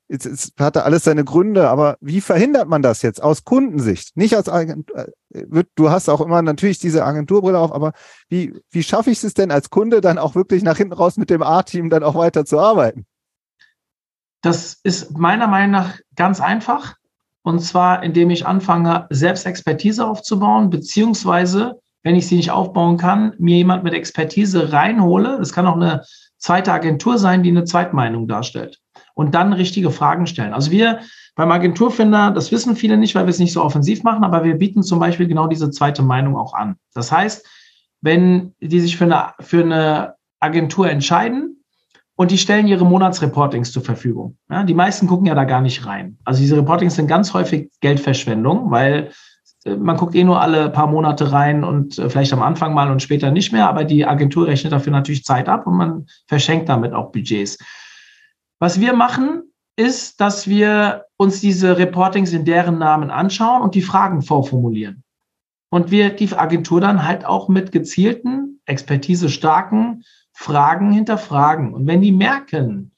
[0.08, 4.16] Es, es hatte alles seine Gründe, aber wie verhindert man das jetzt aus Kundensicht?
[4.16, 7.92] Nicht als Agentur, äh, du hast auch immer natürlich diese Agenturbrille auf, aber
[8.28, 11.30] wie, wie schaffe ich es denn als Kunde dann auch wirklich nach hinten raus mit
[11.30, 13.06] dem A-Team dann auch weiter zu arbeiten?
[14.42, 16.94] Das ist meiner Meinung nach ganz einfach.
[17.42, 23.34] Und zwar, indem ich anfange, selbst Expertise aufzubauen, beziehungsweise, wenn ich sie nicht aufbauen kann,
[23.38, 25.38] mir jemand mit Expertise reinhole.
[25.40, 26.02] Es kann auch eine
[26.38, 28.80] zweite Agentur sein, die eine Zweitmeinung darstellt.
[29.16, 30.52] Und dann richtige Fragen stellen.
[30.52, 31.00] Also wir
[31.36, 34.56] beim Agenturfinder, das wissen viele nicht, weil wir es nicht so offensiv machen, aber wir
[34.56, 36.76] bieten zum Beispiel genau diese zweite Meinung auch an.
[36.92, 37.46] Das heißt,
[38.02, 41.56] wenn die sich für eine, für eine Agentur entscheiden,
[42.16, 44.38] und die stellen ihre Monatsreportings zur Verfügung.
[44.50, 46.16] Ja, die meisten gucken ja da gar nicht rein.
[46.24, 49.10] Also diese Reportings sind ganz häufig Geldverschwendung, weil
[49.64, 52.90] äh, man guckt eh nur alle paar Monate rein und äh, vielleicht am Anfang mal
[52.90, 56.70] und später nicht mehr, aber die Agentur rechnet dafür natürlich Zeit ab und man verschenkt
[56.70, 57.58] damit auch Budgets.
[58.58, 59.42] Was wir machen,
[59.76, 65.02] ist, dass wir uns diese Reportings in deren Namen anschauen und die Fragen vorformulieren.
[65.70, 71.74] Und wir die Agentur dann halt auch mit gezielten, expertise starken Fragen hinterfragen.
[71.74, 72.92] Und wenn die merken,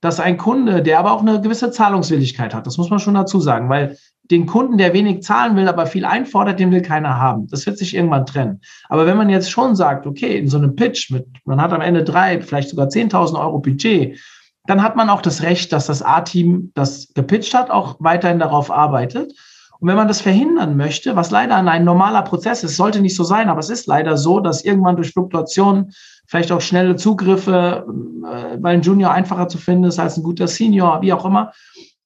[0.00, 3.40] dass ein Kunde, der aber auch eine gewisse Zahlungswilligkeit hat, das muss man schon dazu
[3.40, 3.96] sagen, weil
[4.30, 7.46] den Kunden, der wenig zahlen will, aber viel einfordert, den will keiner haben.
[7.48, 8.60] Das wird sich irgendwann trennen.
[8.88, 11.82] Aber wenn man jetzt schon sagt, okay, in so einem Pitch mit, man hat am
[11.82, 14.18] Ende drei, vielleicht sogar 10.000 Euro Budget,
[14.66, 18.70] dann hat man auch das Recht, dass das A-Team, das gepitcht hat, auch weiterhin darauf
[18.70, 19.32] arbeitet.
[19.78, 23.24] Und wenn man das verhindern möchte, was leider ein normaler Prozess ist, sollte nicht so
[23.24, 25.92] sein, aber es ist leider so, dass irgendwann durch Fluktuationen
[26.26, 30.48] vielleicht auch schnelle Zugriffe, äh, weil ein Junior einfacher zu finden ist als ein guter
[30.48, 31.52] Senior, wie auch immer.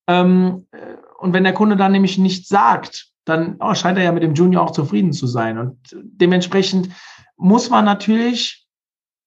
[0.08, 4.12] Ähm, äh, und wenn der Kunde dann nämlich nicht sagt, dann oh, scheint er ja
[4.12, 5.58] mit dem Junior auch zufrieden zu sein.
[5.58, 6.88] Und dementsprechend
[7.36, 8.66] muss man natürlich,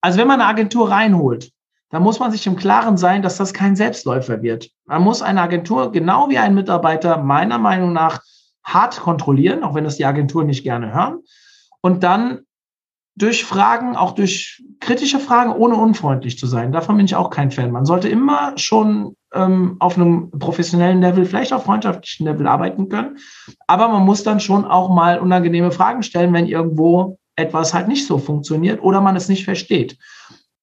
[0.02, 1.52] also wenn man eine Agentur reinholt,
[1.91, 4.69] dann muss man sich im Klaren sein, dass das kein Selbstläufer wird.
[4.86, 8.21] Man muss eine Agentur, genau wie ein Mitarbeiter, meiner Meinung nach
[8.63, 11.19] hart kontrollieren, auch wenn das die Agenturen nicht gerne hören.
[11.82, 12.41] Und dann
[13.15, 16.71] durch Fragen, auch durch kritische Fragen, ohne unfreundlich zu sein.
[16.71, 17.71] Davon bin ich auch kein Fan.
[17.71, 23.17] Man sollte immer schon ähm, auf einem professionellen Level, vielleicht auf freundschaftlichen Level arbeiten können.
[23.67, 28.08] Aber man muss dann schon auch mal unangenehme Fragen stellen, wenn irgendwo etwas halt nicht
[28.08, 29.97] so funktioniert oder man es nicht versteht.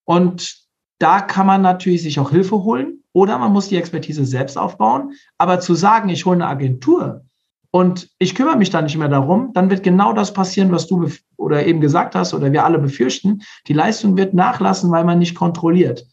[0.05, 0.68] Und
[0.99, 5.13] da kann man natürlich sich auch Hilfe holen oder man muss die Expertise selbst aufbauen.
[5.39, 7.23] Aber zu sagen, ich hole eine Agentur,
[7.71, 11.11] und ich kümmere mich da nicht mehr darum, dann wird genau das passieren, was du
[11.37, 13.43] oder eben gesagt hast oder wir alle befürchten.
[13.67, 16.07] Die Leistung wird nachlassen, weil man nicht kontrolliert.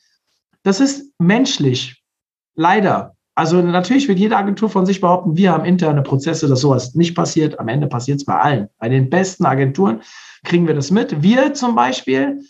[0.64, 2.04] Das ist menschlich.
[2.56, 3.16] Leider.
[3.36, 7.16] Also natürlich wird jede Agentur von sich behaupten, wir haben interne Prozesse, dass sowas nicht
[7.16, 7.60] passiert.
[7.60, 8.70] Am Ende passiert es bei allen.
[8.78, 10.02] Bei den besten Agenturen
[10.44, 11.22] kriegen wir das mit.
[11.22, 12.42] Wir zum Beispiel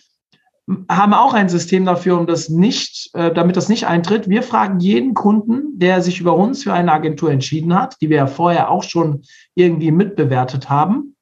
[0.89, 4.29] haben auch ein System dafür, um das nicht, äh, damit das nicht eintritt.
[4.29, 8.17] Wir fragen jeden Kunden, der sich über uns für eine Agentur entschieden hat, die wir
[8.17, 9.21] ja vorher auch schon
[9.53, 11.15] irgendwie mitbewertet haben,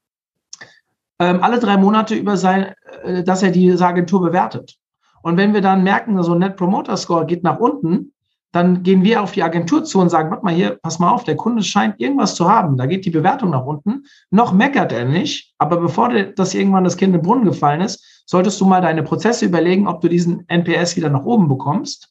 [1.19, 4.77] ähm, alle drei Monate über sein, äh, dass er diese Agentur bewertet.
[5.21, 8.13] Und wenn wir dann merken, so ein Net Promoter Score geht nach unten,
[8.53, 11.23] dann gehen wir auf die Agentur zu und sagen, warte mal hier, pass mal auf,
[11.23, 12.77] der Kunde scheint irgendwas zu haben.
[12.77, 14.03] Da geht die Bewertung nach unten.
[14.29, 18.59] Noch meckert er nicht, aber bevor das irgendwann das Kind im Brunnen gefallen ist, solltest
[18.59, 22.09] du mal deine Prozesse überlegen, ob du diesen NPS wieder nach oben bekommst.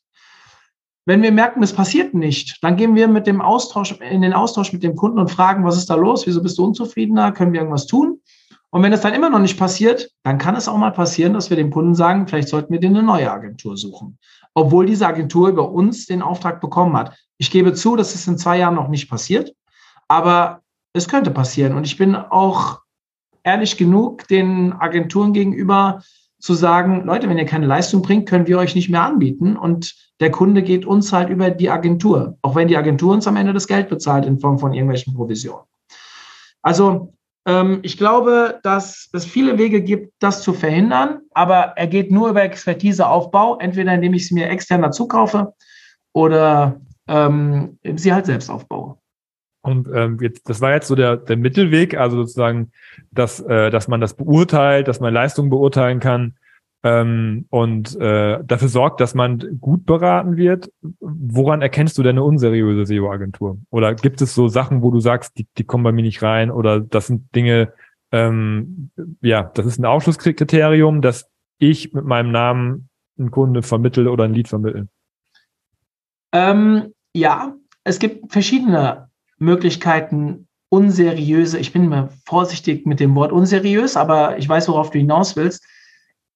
[1.04, 4.72] Wenn wir merken, es passiert nicht, dann gehen wir mit dem Austausch, in den Austausch
[4.72, 6.26] mit dem Kunden und fragen, was ist da los?
[6.26, 7.32] Wieso bist du unzufriedener?
[7.32, 8.20] Können wir irgendwas tun?
[8.70, 11.50] Und wenn es dann immer noch nicht passiert, dann kann es auch mal passieren, dass
[11.50, 14.18] wir dem Kunden sagen, vielleicht sollten wir dir eine neue Agentur suchen
[14.54, 17.16] obwohl diese Agentur über uns den Auftrag bekommen hat.
[17.38, 19.54] Ich gebe zu, dass es in zwei Jahren noch nicht passiert,
[20.08, 20.60] aber
[20.92, 21.74] es könnte passieren.
[21.74, 22.80] Und ich bin auch
[23.44, 26.02] ehrlich genug, den Agenturen gegenüber
[26.38, 29.56] zu sagen, Leute, wenn ihr keine Leistung bringt, können wir euch nicht mehr anbieten.
[29.56, 33.36] Und der Kunde geht uns halt über die Agentur, auch wenn die Agentur uns am
[33.36, 35.64] Ende das Geld bezahlt in Form von irgendwelchen Provisionen.
[36.62, 37.12] Also
[37.46, 42.30] ähm, ich glaube, dass es viele Wege gibt, das zu verhindern, aber er geht nur
[42.30, 45.54] über Expertiseaufbau, entweder indem ich sie mir extern dazu kaufe
[46.12, 48.96] oder ähm, sie halt selbst aufbaue.
[49.62, 52.72] Und ähm, jetzt, das war jetzt so der, der Mittelweg, also sozusagen,
[53.12, 56.34] dass, äh, dass man das beurteilt, dass man Leistung beurteilen kann
[56.82, 60.72] ähm, und äh, dafür sorgt, dass man gut beraten wird.
[61.00, 63.58] Woran erkennst du denn eine unseriöse SEO-Agentur?
[63.70, 66.50] Oder gibt es so Sachen, wo du sagst, die, die kommen bei mir nicht rein
[66.50, 67.72] oder das sind Dinge,
[68.10, 74.24] ähm, ja, das ist ein Ausschlusskriterium, dass ich mit meinem Namen einen Kunde vermittel oder
[74.24, 74.88] ein Lied vermittle?
[76.32, 79.08] Ähm, ja, es gibt verschiedene
[79.42, 84.98] Möglichkeiten, unseriöse, ich bin mal vorsichtig mit dem Wort unseriös, aber ich weiß, worauf du
[84.98, 85.62] hinaus willst,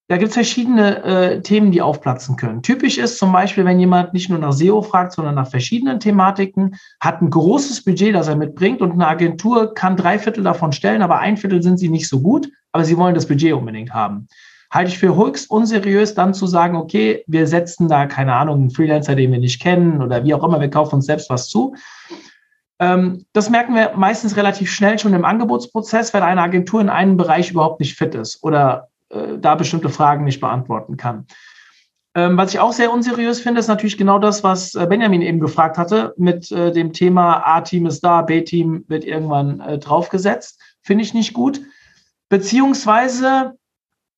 [0.09, 2.63] da gibt es verschiedene äh, Themen, die aufplatzen können.
[2.63, 6.77] Typisch ist zum Beispiel, wenn jemand nicht nur nach SEO fragt, sondern nach verschiedenen Thematiken,
[7.01, 11.03] hat ein großes Budget, das er mitbringt und eine Agentur kann drei Viertel davon stellen,
[11.03, 14.29] aber ein Viertel sind sie nicht so gut, aber sie wollen das Budget unbedingt haben.
[14.71, 18.71] Halte ich für höchst unseriös, dann zu sagen, okay, wir setzen da, keine Ahnung, einen
[18.71, 21.75] Freelancer, den wir nicht kennen oder wie auch immer, wir kaufen uns selbst was zu.
[22.79, 27.17] Ähm, das merken wir meistens relativ schnell schon im Angebotsprozess, wenn eine Agentur in einem
[27.17, 31.27] Bereich überhaupt nicht fit ist oder äh, da bestimmte Fragen nicht beantworten kann.
[32.17, 35.39] Ähm, was ich auch sehr unseriös finde, ist natürlich genau das, was äh, Benjamin eben
[35.39, 40.59] gefragt hatte, mit äh, dem Thema A-Team ist da, B-Team wird irgendwann äh, draufgesetzt.
[40.81, 41.61] Finde ich nicht gut.
[42.31, 43.59] Beziehungsweise,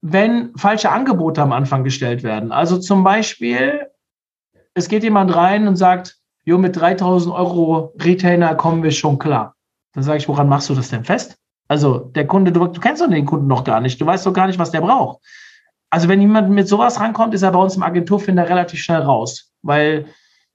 [0.01, 2.53] wenn falsche Angebote am Anfang gestellt werden.
[2.53, 3.89] Also zum Beispiel,
[4.75, 6.19] es geht jemand rein und sagt,
[6.49, 9.55] jo, mit 3000 Euro Retainer kommen wir schon klar.
[9.93, 11.37] Dann sage ich, woran machst du das denn fest?
[11.69, 14.01] Also der Kunde, du, du kennst doch den Kunden noch gar nicht.
[14.01, 15.23] Du weißt doch gar nicht, was der braucht.
[15.91, 19.53] Also wenn jemand mit sowas rankommt, ist er bei uns im Agenturfinder relativ schnell raus,
[19.61, 20.07] weil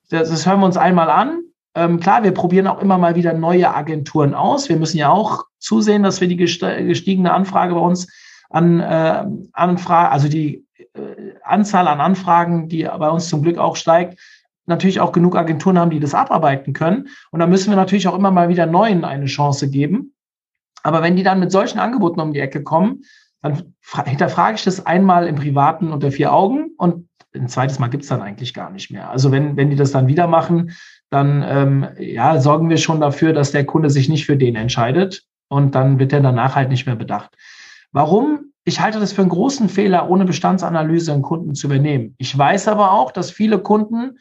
[0.10, 1.42] das, das hören wir uns einmal an.
[1.76, 4.70] Ähm, klar, wir probieren auch immer mal wieder neue Agenturen aus.
[4.70, 8.12] Wir müssen ja auch zusehen, dass wir die gestiegene Anfrage bei uns
[8.50, 13.76] an äh, Anfrage, also die äh, Anzahl an Anfragen, die bei uns zum Glück auch
[13.76, 14.20] steigt,
[14.66, 17.08] natürlich auch genug Agenturen haben, die das abarbeiten können.
[17.32, 20.14] Und da müssen wir natürlich auch immer mal wieder neuen eine Chance geben.
[20.84, 23.04] Aber wenn die dann mit solchen Angeboten um die Ecke kommen,
[23.42, 23.74] dann
[24.06, 28.22] hinterfrage ich das einmal im Privaten unter vier Augen und ein zweites Mal gibt's dann
[28.22, 29.10] eigentlich gar nicht mehr.
[29.10, 30.72] Also wenn, wenn die das dann wieder machen,
[31.10, 35.24] dann ähm, ja, sorgen wir schon dafür, dass der Kunde sich nicht für den entscheidet
[35.50, 37.36] und dann wird er danach halt nicht mehr bedacht.
[37.92, 38.52] Warum?
[38.66, 42.16] Ich halte das für einen großen Fehler, ohne Bestandsanalyse einen Kunden zu übernehmen.
[42.18, 44.18] Ich weiß aber auch, dass viele Kunden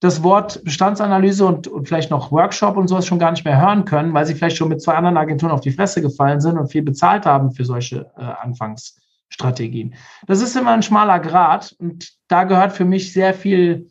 [0.00, 3.84] das Wort Bestandsanalyse und, und vielleicht noch Workshop und sowas schon gar nicht mehr hören
[3.84, 6.70] können, weil sie vielleicht schon mit zwei anderen Agenturen auf die Fresse gefallen sind und
[6.70, 9.94] viel bezahlt haben für solche äh, Anfangsstrategien.
[10.26, 13.90] Das ist immer ein schmaler Grad und da gehört für mich sehr viel,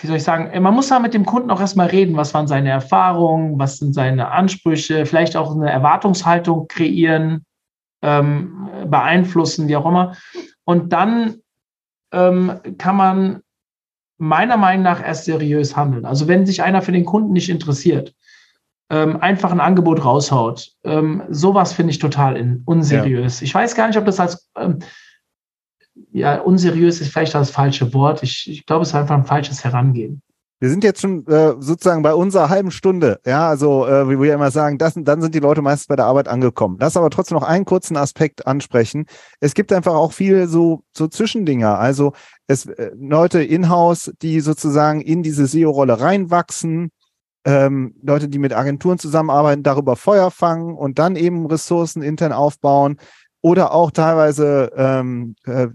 [0.00, 2.46] wie soll ich sagen, man muss da mit dem Kunden auch erstmal reden, was waren
[2.46, 7.44] seine Erfahrungen, was sind seine Ansprüche, vielleicht auch eine Erwartungshaltung kreieren,
[8.02, 10.16] ähm, beeinflussen, wie auch immer.
[10.64, 11.38] Und dann
[12.12, 13.42] ähm, kann man
[14.18, 16.04] meiner Meinung nach erst seriös handeln.
[16.04, 18.14] Also wenn sich einer für den Kunden nicht interessiert,
[18.90, 23.40] ähm, einfach ein Angebot raushaut, ähm, sowas finde ich total in, unseriös.
[23.40, 23.44] Ja.
[23.44, 24.80] Ich weiß gar nicht, ob das als ähm,
[26.12, 28.22] ja, unseriös ist vielleicht das falsche Wort.
[28.22, 30.22] Ich, ich glaube, es ist einfach ein falsches Herangehen.
[30.60, 33.20] Wir sind jetzt schon äh, sozusagen bei unserer halben Stunde.
[33.24, 36.06] Ja, also äh, wie wir immer sagen, das, dann sind die Leute meistens bei der
[36.06, 36.78] Arbeit angekommen.
[36.80, 39.06] Lass aber trotzdem noch einen kurzen Aspekt ansprechen.
[39.38, 41.78] Es gibt einfach auch viel so, so Zwischendinger.
[41.78, 42.12] Also
[42.48, 46.90] es äh, Leute in-house, die sozusagen in diese SEO-Rolle reinwachsen,
[47.44, 52.98] ähm, Leute, die mit Agenturen zusammenarbeiten, darüber Feuer fangen und dann eben Ressourcen intern aufbauen.
[53.40, 55.68] oder auch teilweise, ähm, äh,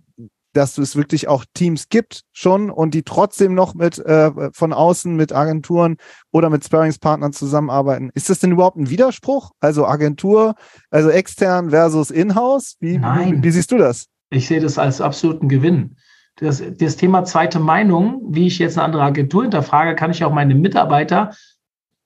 [0.54, 5.16] dass es wirklich auch Teams gibt schon und die trotzdem noch mit äh, von außen
[5.16, 5.98] mit Agenturen
[6.32, 8.12] oder mit Sparringspartnern zusammenarbeiten.
[8.14, 9.52] Ist das denn überhaupt ein Widerspruch?
[9.60, 10.56] Also Agentur,
[10.90, 12.78] also extern versus Inhouse?
[12.80, 14.08] Wie, wie, wie siehst du das?
[14.30, 15.98] Ich sehe das als absoluten Gewinn.
[16.38, 20.34] Das, das Thema zweite Meinung, wie ich jetzt eine andere Agentur hinterfrage, kann ich auch
[20.34, 21.36] meine Mitarbeiter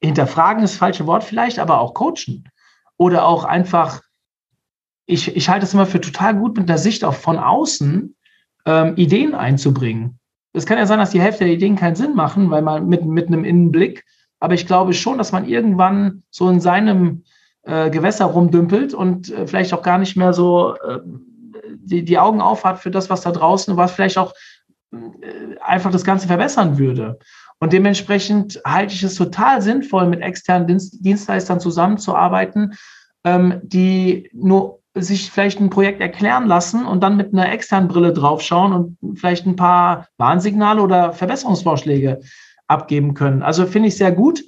[0.02, 2.50] hinterfragen, ist das falsche Wort vielleicht, aber auch coachen.
[2.98, 4.02] Oder auch einfach
[5.08, 8.16] ich, ich halte es immer für total gut, mit der Sicht auch von außen
[8.68, 10.20] ähm, Ideen einzubringen.
[10.54, 13.06] Es kann ja sein, dass die Hälfte der Ideen keinen Sinn machen, weil man mit,
[13.06, 14.04] mit einem Innenblick,
[14.40, 17.24] aber ich glaube schon, dass man irgendwann so in seinem
[17.64, 21.00] äh, Gewässer rumdümpelt und äh, vielleicht auch gar nicht mehr so äh,
[21.76, 24.34] die, die Augen aufhat für das, was da draußen, was vielleicht auch
[24.92, 24.98] äh,
[25.62, 27.20] einfach das Ganze verbessern würde.
[27.60, 32.76] Und dementsprechend halte ich es total sinnvoll, mit externen Dienstleistern zusammenzuarbeiten,
[33.24, 38.14] ähm, die nur sich vielleicht ein Projekt erklären lassen und dann mit einer externen Brille
[38.14, 42.22] draufschauen und vielleicht ein paar Warnsignale oder Verbesserungsvorschläge
[42.68, 43.44] abgeben können.
[43.44, 44.44] Also finde ich sehr gut.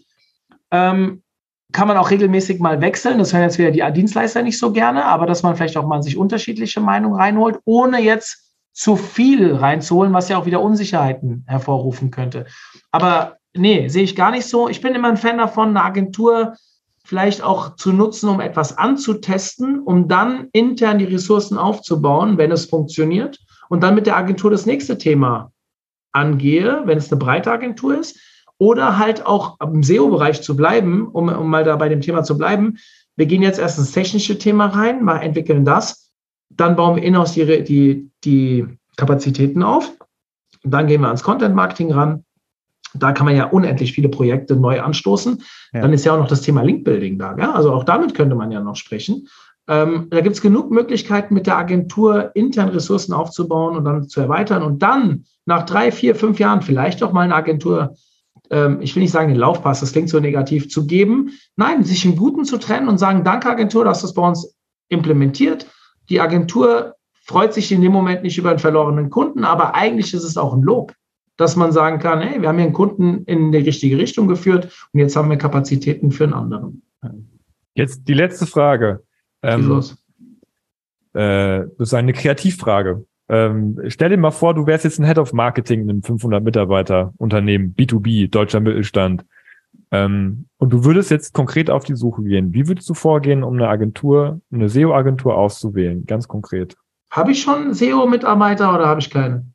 [0.72, 1.24] Ähm,
[1.72, 3.20] kann man auch regelmäßig mal wechseln.
[3.20, 6.02] Das hören jetzt wieder die Dienstleister nicht so gerne, aber dass man vielleicht auch mal
[6.02, 12.12] sich unterschiedliche Meinungen reinholt, ohne jetzt zu viel reinzuholen, was ja auch wieder Unsicherheiten hervorrufen
[12.12, 12.46] könnte.
[12.92, 14.70] Aber nee, sehe ich gar nicht so.
[14.70, 16.56] Ich bin immer ein Fan davon, eine Agentur
[17.10, 22.66] vielleicht auch zu nutzen, um etwas anzutesten, um dann intern die Ressourcen aufzubauen, wenn es
[22.66, 25.52] funktioniert und dann mit der Agentur das nächste Thema
[26.12, 28.20] angehe, wenn es eine breite Agentur ist,
[28.60, 32.38] oder halt auch im SEO-Bereich zu bleiben, um, um mal da bei dem Thema zu
[32.38, 32.78] bleiben.
[33.16, 36.12] Wir gehen jetzt erst ins technische Thema rein, mal entwickeln das,
[36.52, 38.68] dann bauen wir in-house die, die, die
[38.98, 39.92] Kapazitäten auf,
[40.64, 42.24] dann gehen wir ans Content-Marketing ran,
[42.94, 45.44] da kann man ja unendlich viele Projekte neu anstoßen.
[45.74, 45.82] Ja.
[45.82, 47.34] Dann ist ja auch noch das Thema Linkbuilding da.
[47.34, 47.50] Gell?
[47.50, 49.28] Also auch damit könnte man ja noch sprechen.
[49.68, 54.20] Ähm, da gibt es genug Möglichkeiten, mit der Agentur intern Ressourcen aufzubauen und dann zu
[54.20, 57.96] erweitern und dann nach drei, vier, fünf Jahren vielleicht auch mal eine Agentur,
[58.50, 61.32] ähm, ich will nicht sagen den Laufpass, das klingt so negativ, zu geben.
[61.56, 64.56] Nein, sich im Guten zu trennen und sagen, danke Agentur, dass das bei uns
[64.90, 65.68] implementiert.
[66.10, 70.24] Die Agentur freut sich in dem Moment nicht über einen verlorenen Kunden, aber eigentlich ist
[70.24, 70.94] es auch ein Lob
[71.40, 74.90] dass man sagen kann, hey, wir haben hier einen Kunden in die richtige Richtung geführt
[74.92, 76.82] und jetzt haben wir Kapazitäten für einen anderen.
[77.76, 79.04] Jetzt die letzte Frage.
[79.42, 79.72] Ähm,
[81.14, 83.06] äh, das ist eine Kreativfrage.
[83.30, 86.44] Ähm, stell dir mal vor, du wärst jetzt ein Head of Marketing in einem 500
[86.44, 89.24] Mitarbeiter Unternehmen, B2B, deutscher Mittelstand.
[89.92, 92.54] Ähm, und du würdest jetzt konkret auf die Suche gehen.
[92.54, 96.06] Wie würdest du vorgehen, um eine Agentur, eine SEO-Agentur auszuwählen?
[96.06, 96.76] Ganz konkret.
[97.12, 99.46] Habe ich schon SEO-Mitarbeiter oder habe ich keine?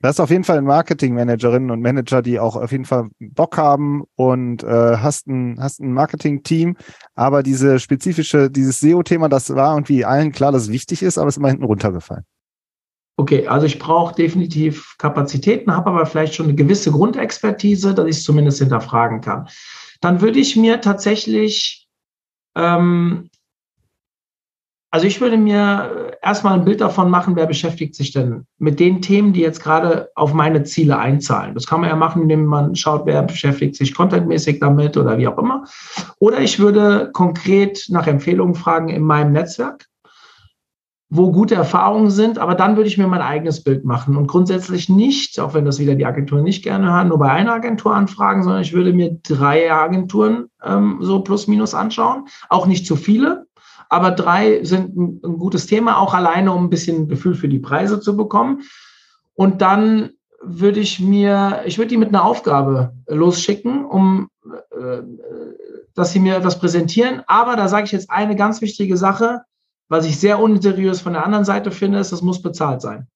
[0.00, 4.04] Du hast auf jeden Fall Marketing-Managerinnen und Manager, die auch auf jeden Fall Bock haben
[4.14, 6.76] und äh, hast ein, hast ein Marketing-Team.
[7.16, 11.26] Aber diese spezifische, dieses SEO-Thema, das war irgendwie allen klar, dass es wichtig ist, aber
[11.26, 12.24] es ist immer hinten runtergefallen.
[13.16, 18.18] Okay, also ich brauche definitiv Kapazitäten, habe aber vielleicht schon eine gewisse Grundexpertise, dass ich
[18.18, 19.48] es zumindest hinterfragen kann.
[20.00, 21.88] Dann würde ich mir tatsächlich
[22.54, 23.27] ähm,
[24.90, 29.02] also ich würde mir erstmal ein Bild davon machen, wer beschäftigt sich denn mit den
[29.02, 31.54] Themen, die jetzt gerade auf meine Ziele einzahlen.
[31.54, 35.28] Das kann man ja machen, indem man schaut, wer beschäftigt sich contentmäßig damit oder wie
[35.28, 35.64] auch immer.
[36.20, 39.86] Oder ich würde konkret nach Empfehlungen fragen in meinem Netzwerk,
[41.10, 44.88] wo gute Erfahrungen sind, aber dann würde ich mir mein eigenes Bild machen und grundsätzlich
[44.88, 48.42] nicht, auch wenn das wieder die Agenturen nicht gerne hören, nur bei einer Agentur anfragen,
[48.42, 53.46] sondern ich würde mir drei Agenturen ähm, so plus minus anschauen, auch nicht zu viele,
[53.88, 58.00] aber drei sind ein, gutes Thema, auch alleine, um ein bisschen Gefühl für die Preise
[58.00, 58.62] zu bekommen.
[59.34, 60.10] Und dann
[60.42, 65.02] würde ich mir, ich würde die mit einer Aufgabe losschicken, um äh,
[65.94, 67.22] dass sie mir etwas präsentieren.
[67.26, 69.42] Aber da sage ich jetzt eine ganz wichtige Sache,
[69.88, 73.08] was ich sehr unseriös von der anderen Seite finde, ist, das muss bezahlt sein.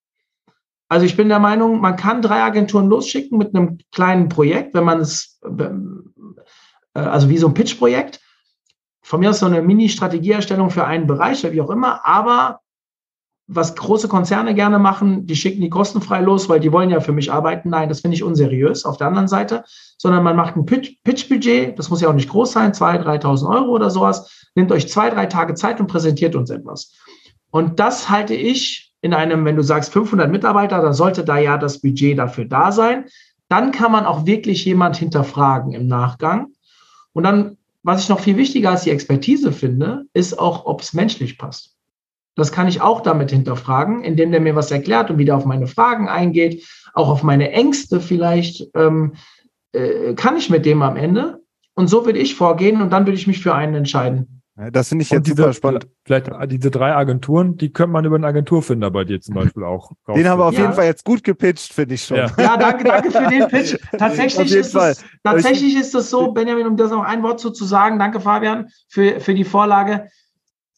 [0.89, 4.85] Also ich bin der Meinung, man kann drei Agenturen losschicken mit einem kleinen Projekt, wenn
[4.85, 8.21] man es, äh, also wie so ein Pitch-Projekt
[9.13, 12.61] von mir aus so eine Mini-Strategieerstellung für einen Bereich oder wie auch immer, aber
[13.47, 17.13] was große Konzerne gerne machen, die schicken die kostenfrei los, weil die wollen ja für
[17.13, 17.69] mich arbeiten.
[17.69, 19.65] Nein, das finde ich unseriös auf der anderen Seite,
[19.99, 23.73] sondern man macht ein Pitch-Budget, das muss ja auch nicht groß sein, 2.000, 3.000 Euro
[23.73, 26.95] oder sowas, nimmt euch zwei, drei Tage Zeit und präsentiert uns etwas.
[27.51, 31.59] Und das halte ich in einem, wenn du sagst 500 Mitarbeiter, dann sollte da ja
[31.59, 33.05] das Budget dafür da sein.
[33.51, 36.47] Dann kann man auch wirklich jemand hinterfragen im Nachgang.
[37.13, 40.93] Und dann was ich noch viel wichtiger als die Expertise finde, ist auch, ob es
[40.93, 41.77] menschlich passt.
[42.35, 45.67] Das kann ich auch damit hinterfragen, indem der mir was erklärt und wieder auf meine
[45.67, 48.69] Fragen eingeht, auch auf meine Ängste vielleicht.
[48.75, 49.15] Ähm,
[49.73, 51.43] äh, kann ich mit dem am Ende?
[51.75, 54.42] Und so würde ich vorgehen und dann würde ich mich für einen entscheiden.
[54.55, 55.89] Das finde ich jetzt diese, super spannend.
[56.05, 59.93] Vielleicht diese drei Agenturen, die könnte man über einen Agenturfinder bei dir zum Beispiel auch.
[60.15, 60.61] Den haben wir auf ja.
[60.61, 62.19] jeden Fall jetzt gut gepitcht, finde ich schon.
[62.19, 62.31] Ja.
[62.39, 63.79] ja, danke, danke für den Pitch.
[63.99, 67.65] Tatsächlich, ist es, tatsächlich ist es so, Benjamin, um das noch ein Wort zu, zu
[67.65, 70.09] sagen, danke Fabian für, für die Vorlage.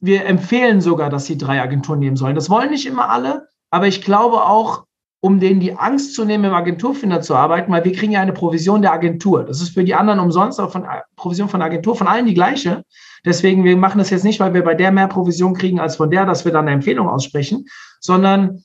[0.01, 2.37] Wir empfehlen sogar, dass sie drei Agenturen nehmen sollen.
[2.37, 4.85] Das wollen nicht immer alle, aber ich glaube auch,
[5.25, 8.35] um denen die Angst zu nehmen, im Agenturfinder zu arbeiten, weil wir kriegen ja eine
[8.35, 9.43] Provision der Agentur.
[9.43, 10.85] Das ist für die anderen umsonst, aber von
[11.17, 12.85] Provision von der Agentur, von allen die gleiche.
[13.25, 16.11] Deswegen, wir machen das jetzt nicht, weil wir bei der mehr Provision kriegen als von
[16.11, 17.65] der, dass wir dann eine Empfehlung aussprechen,
[18.01, 18.65] sondern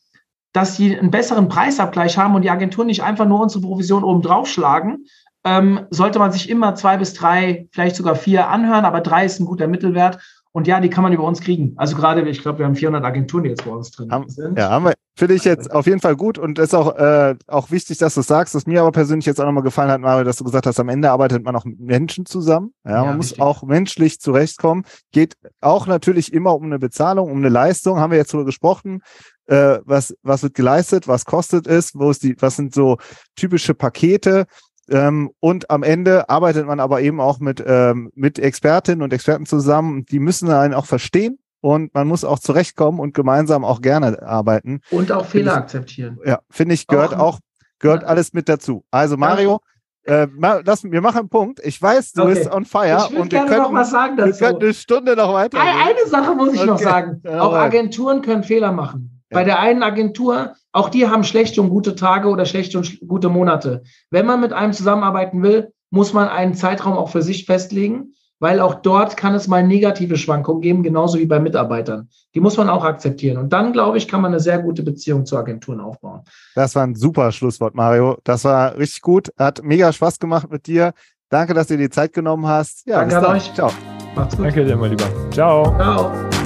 [0.52, 4.22] dass sie einen besseren Preisabgleich haben und die Agenturen nicht einfach nur unsere Provision oben
[4.22, 5.06] draufschlagen,
[5.46, 9.40] ähm, sollte man sich immer zwei bis drei, vielleicht sogar vier anhören, aber drei ist
[9.40, 10.20] ein guter Mittelwert
[10.52, 11.74] und ja, die kann man über uns kriegen.
[11.78, 14.58] Also gerade, ich glaube, wir haben 400 Agenturen, die jetzt bei uns drin haben, sind.
[14.58, 14.94] Ja, haben wir.
[15.16, 18.22] Finde ich jetzt auf jeden Fall gut und ist auch, äh, auch wichtig, dass du
[18.22, 20.80] sagst, was mir aber persönlich jetzt auch nochmal gefallen hat, Mario, dass du gesagt hast,
[20.80, 22.74] am Ende arbeitet man auch mit Menschen zusammen.
[22.86, 24.86] Ja, ja man muss auch menschlich zurechtkommen.
[25.12, 28.00] Geht auch natürlich immer um eine Bezahlung, um eine Leistung.
[28.00, 29.02] Haben wir jetzt darüber gesprochen.
[29.46, 31.08] Äh, was, was wird geleistet?
[31.10, 31.94] Was kostet es?
[31.96, 32.98] Wo ist die, was sind so
[33.36, 34.46] typische Pakete?
[34.90, 39.46] Ähm, und am Ende arbeitet man aber eben auch mit, ähm, mit Expertinnen und Experten
[39.46, 40.06] zusammen.
[40.06, 44.82] Die müssen einen auch verstehen und man muss auch zurechtkommen und gemeinsam auch gerne arbeiten.
[44.92, 46.20] Und auch Fehler ich, akzeptieren.
[46.26, 47.40] Ja, finde ich, gehört auch, auch
[47.80, 48.08] gehört ja.
[48.08, 48.84] alles mit dazu.
[48.92, 49.62] Also Mario,
[50.04, 51.60] äh, lass, wir machen einen Punkt.
[51.64, 52.34] Ich weiß, du okay.
[52.34, 53.08] bist on fire.
[53.10, 54.40] Ich und wir können noch was sagen dazu.
[54.40, 55.60] Wir können eine Stunde noch weiter.
[55.60, 56.70] Eine Sache muss ich okay.
[56.70, 57.22] noch sagen.
[57.28, 59.22] Auch Agenturen können Fehler machen.
[59.30, 63.30] Bei der einen Agentur, auch die haben schlechte und gute Tage oder schlechte und gute
[63.30, 63.84] Monate.
[64.12, 68.60] Wenn man mit einem zusammenarbeiten will, muss man einen Zeitraum auch für sich festlegen, weil
[68.60, 72.10] auch dort kann es mal negative Schwankungen geben, genauso wie bei Mitarbeitern.
[72.34, 73.38] Die muss man auch akzeptieren.
[73.38, 76.22] Und dann, glaube ich, kann man eine sehr gute Beziehung zu Agenturen aufbauen.
[76.56, 78.18] Das war ein super Schlusswort, Mario.
[78.24, 79.34] Das war richtig gut.
[79.38, 80.94] Hat mega Spaß gemacht mit dir.
[81.30, 82.88] Danke, dass du dir die Zeit genommen hast.
[82.88, 83.54] Ja, Danke an euch.
[83.54, 83.72] Ciao.
[84.16, 84.46] Macht's gut.
[84.46, 85.10] Danke dir, mein Lieber.
[85.32, 85.64] Ciao.
[85.76, 86.39] Ciao.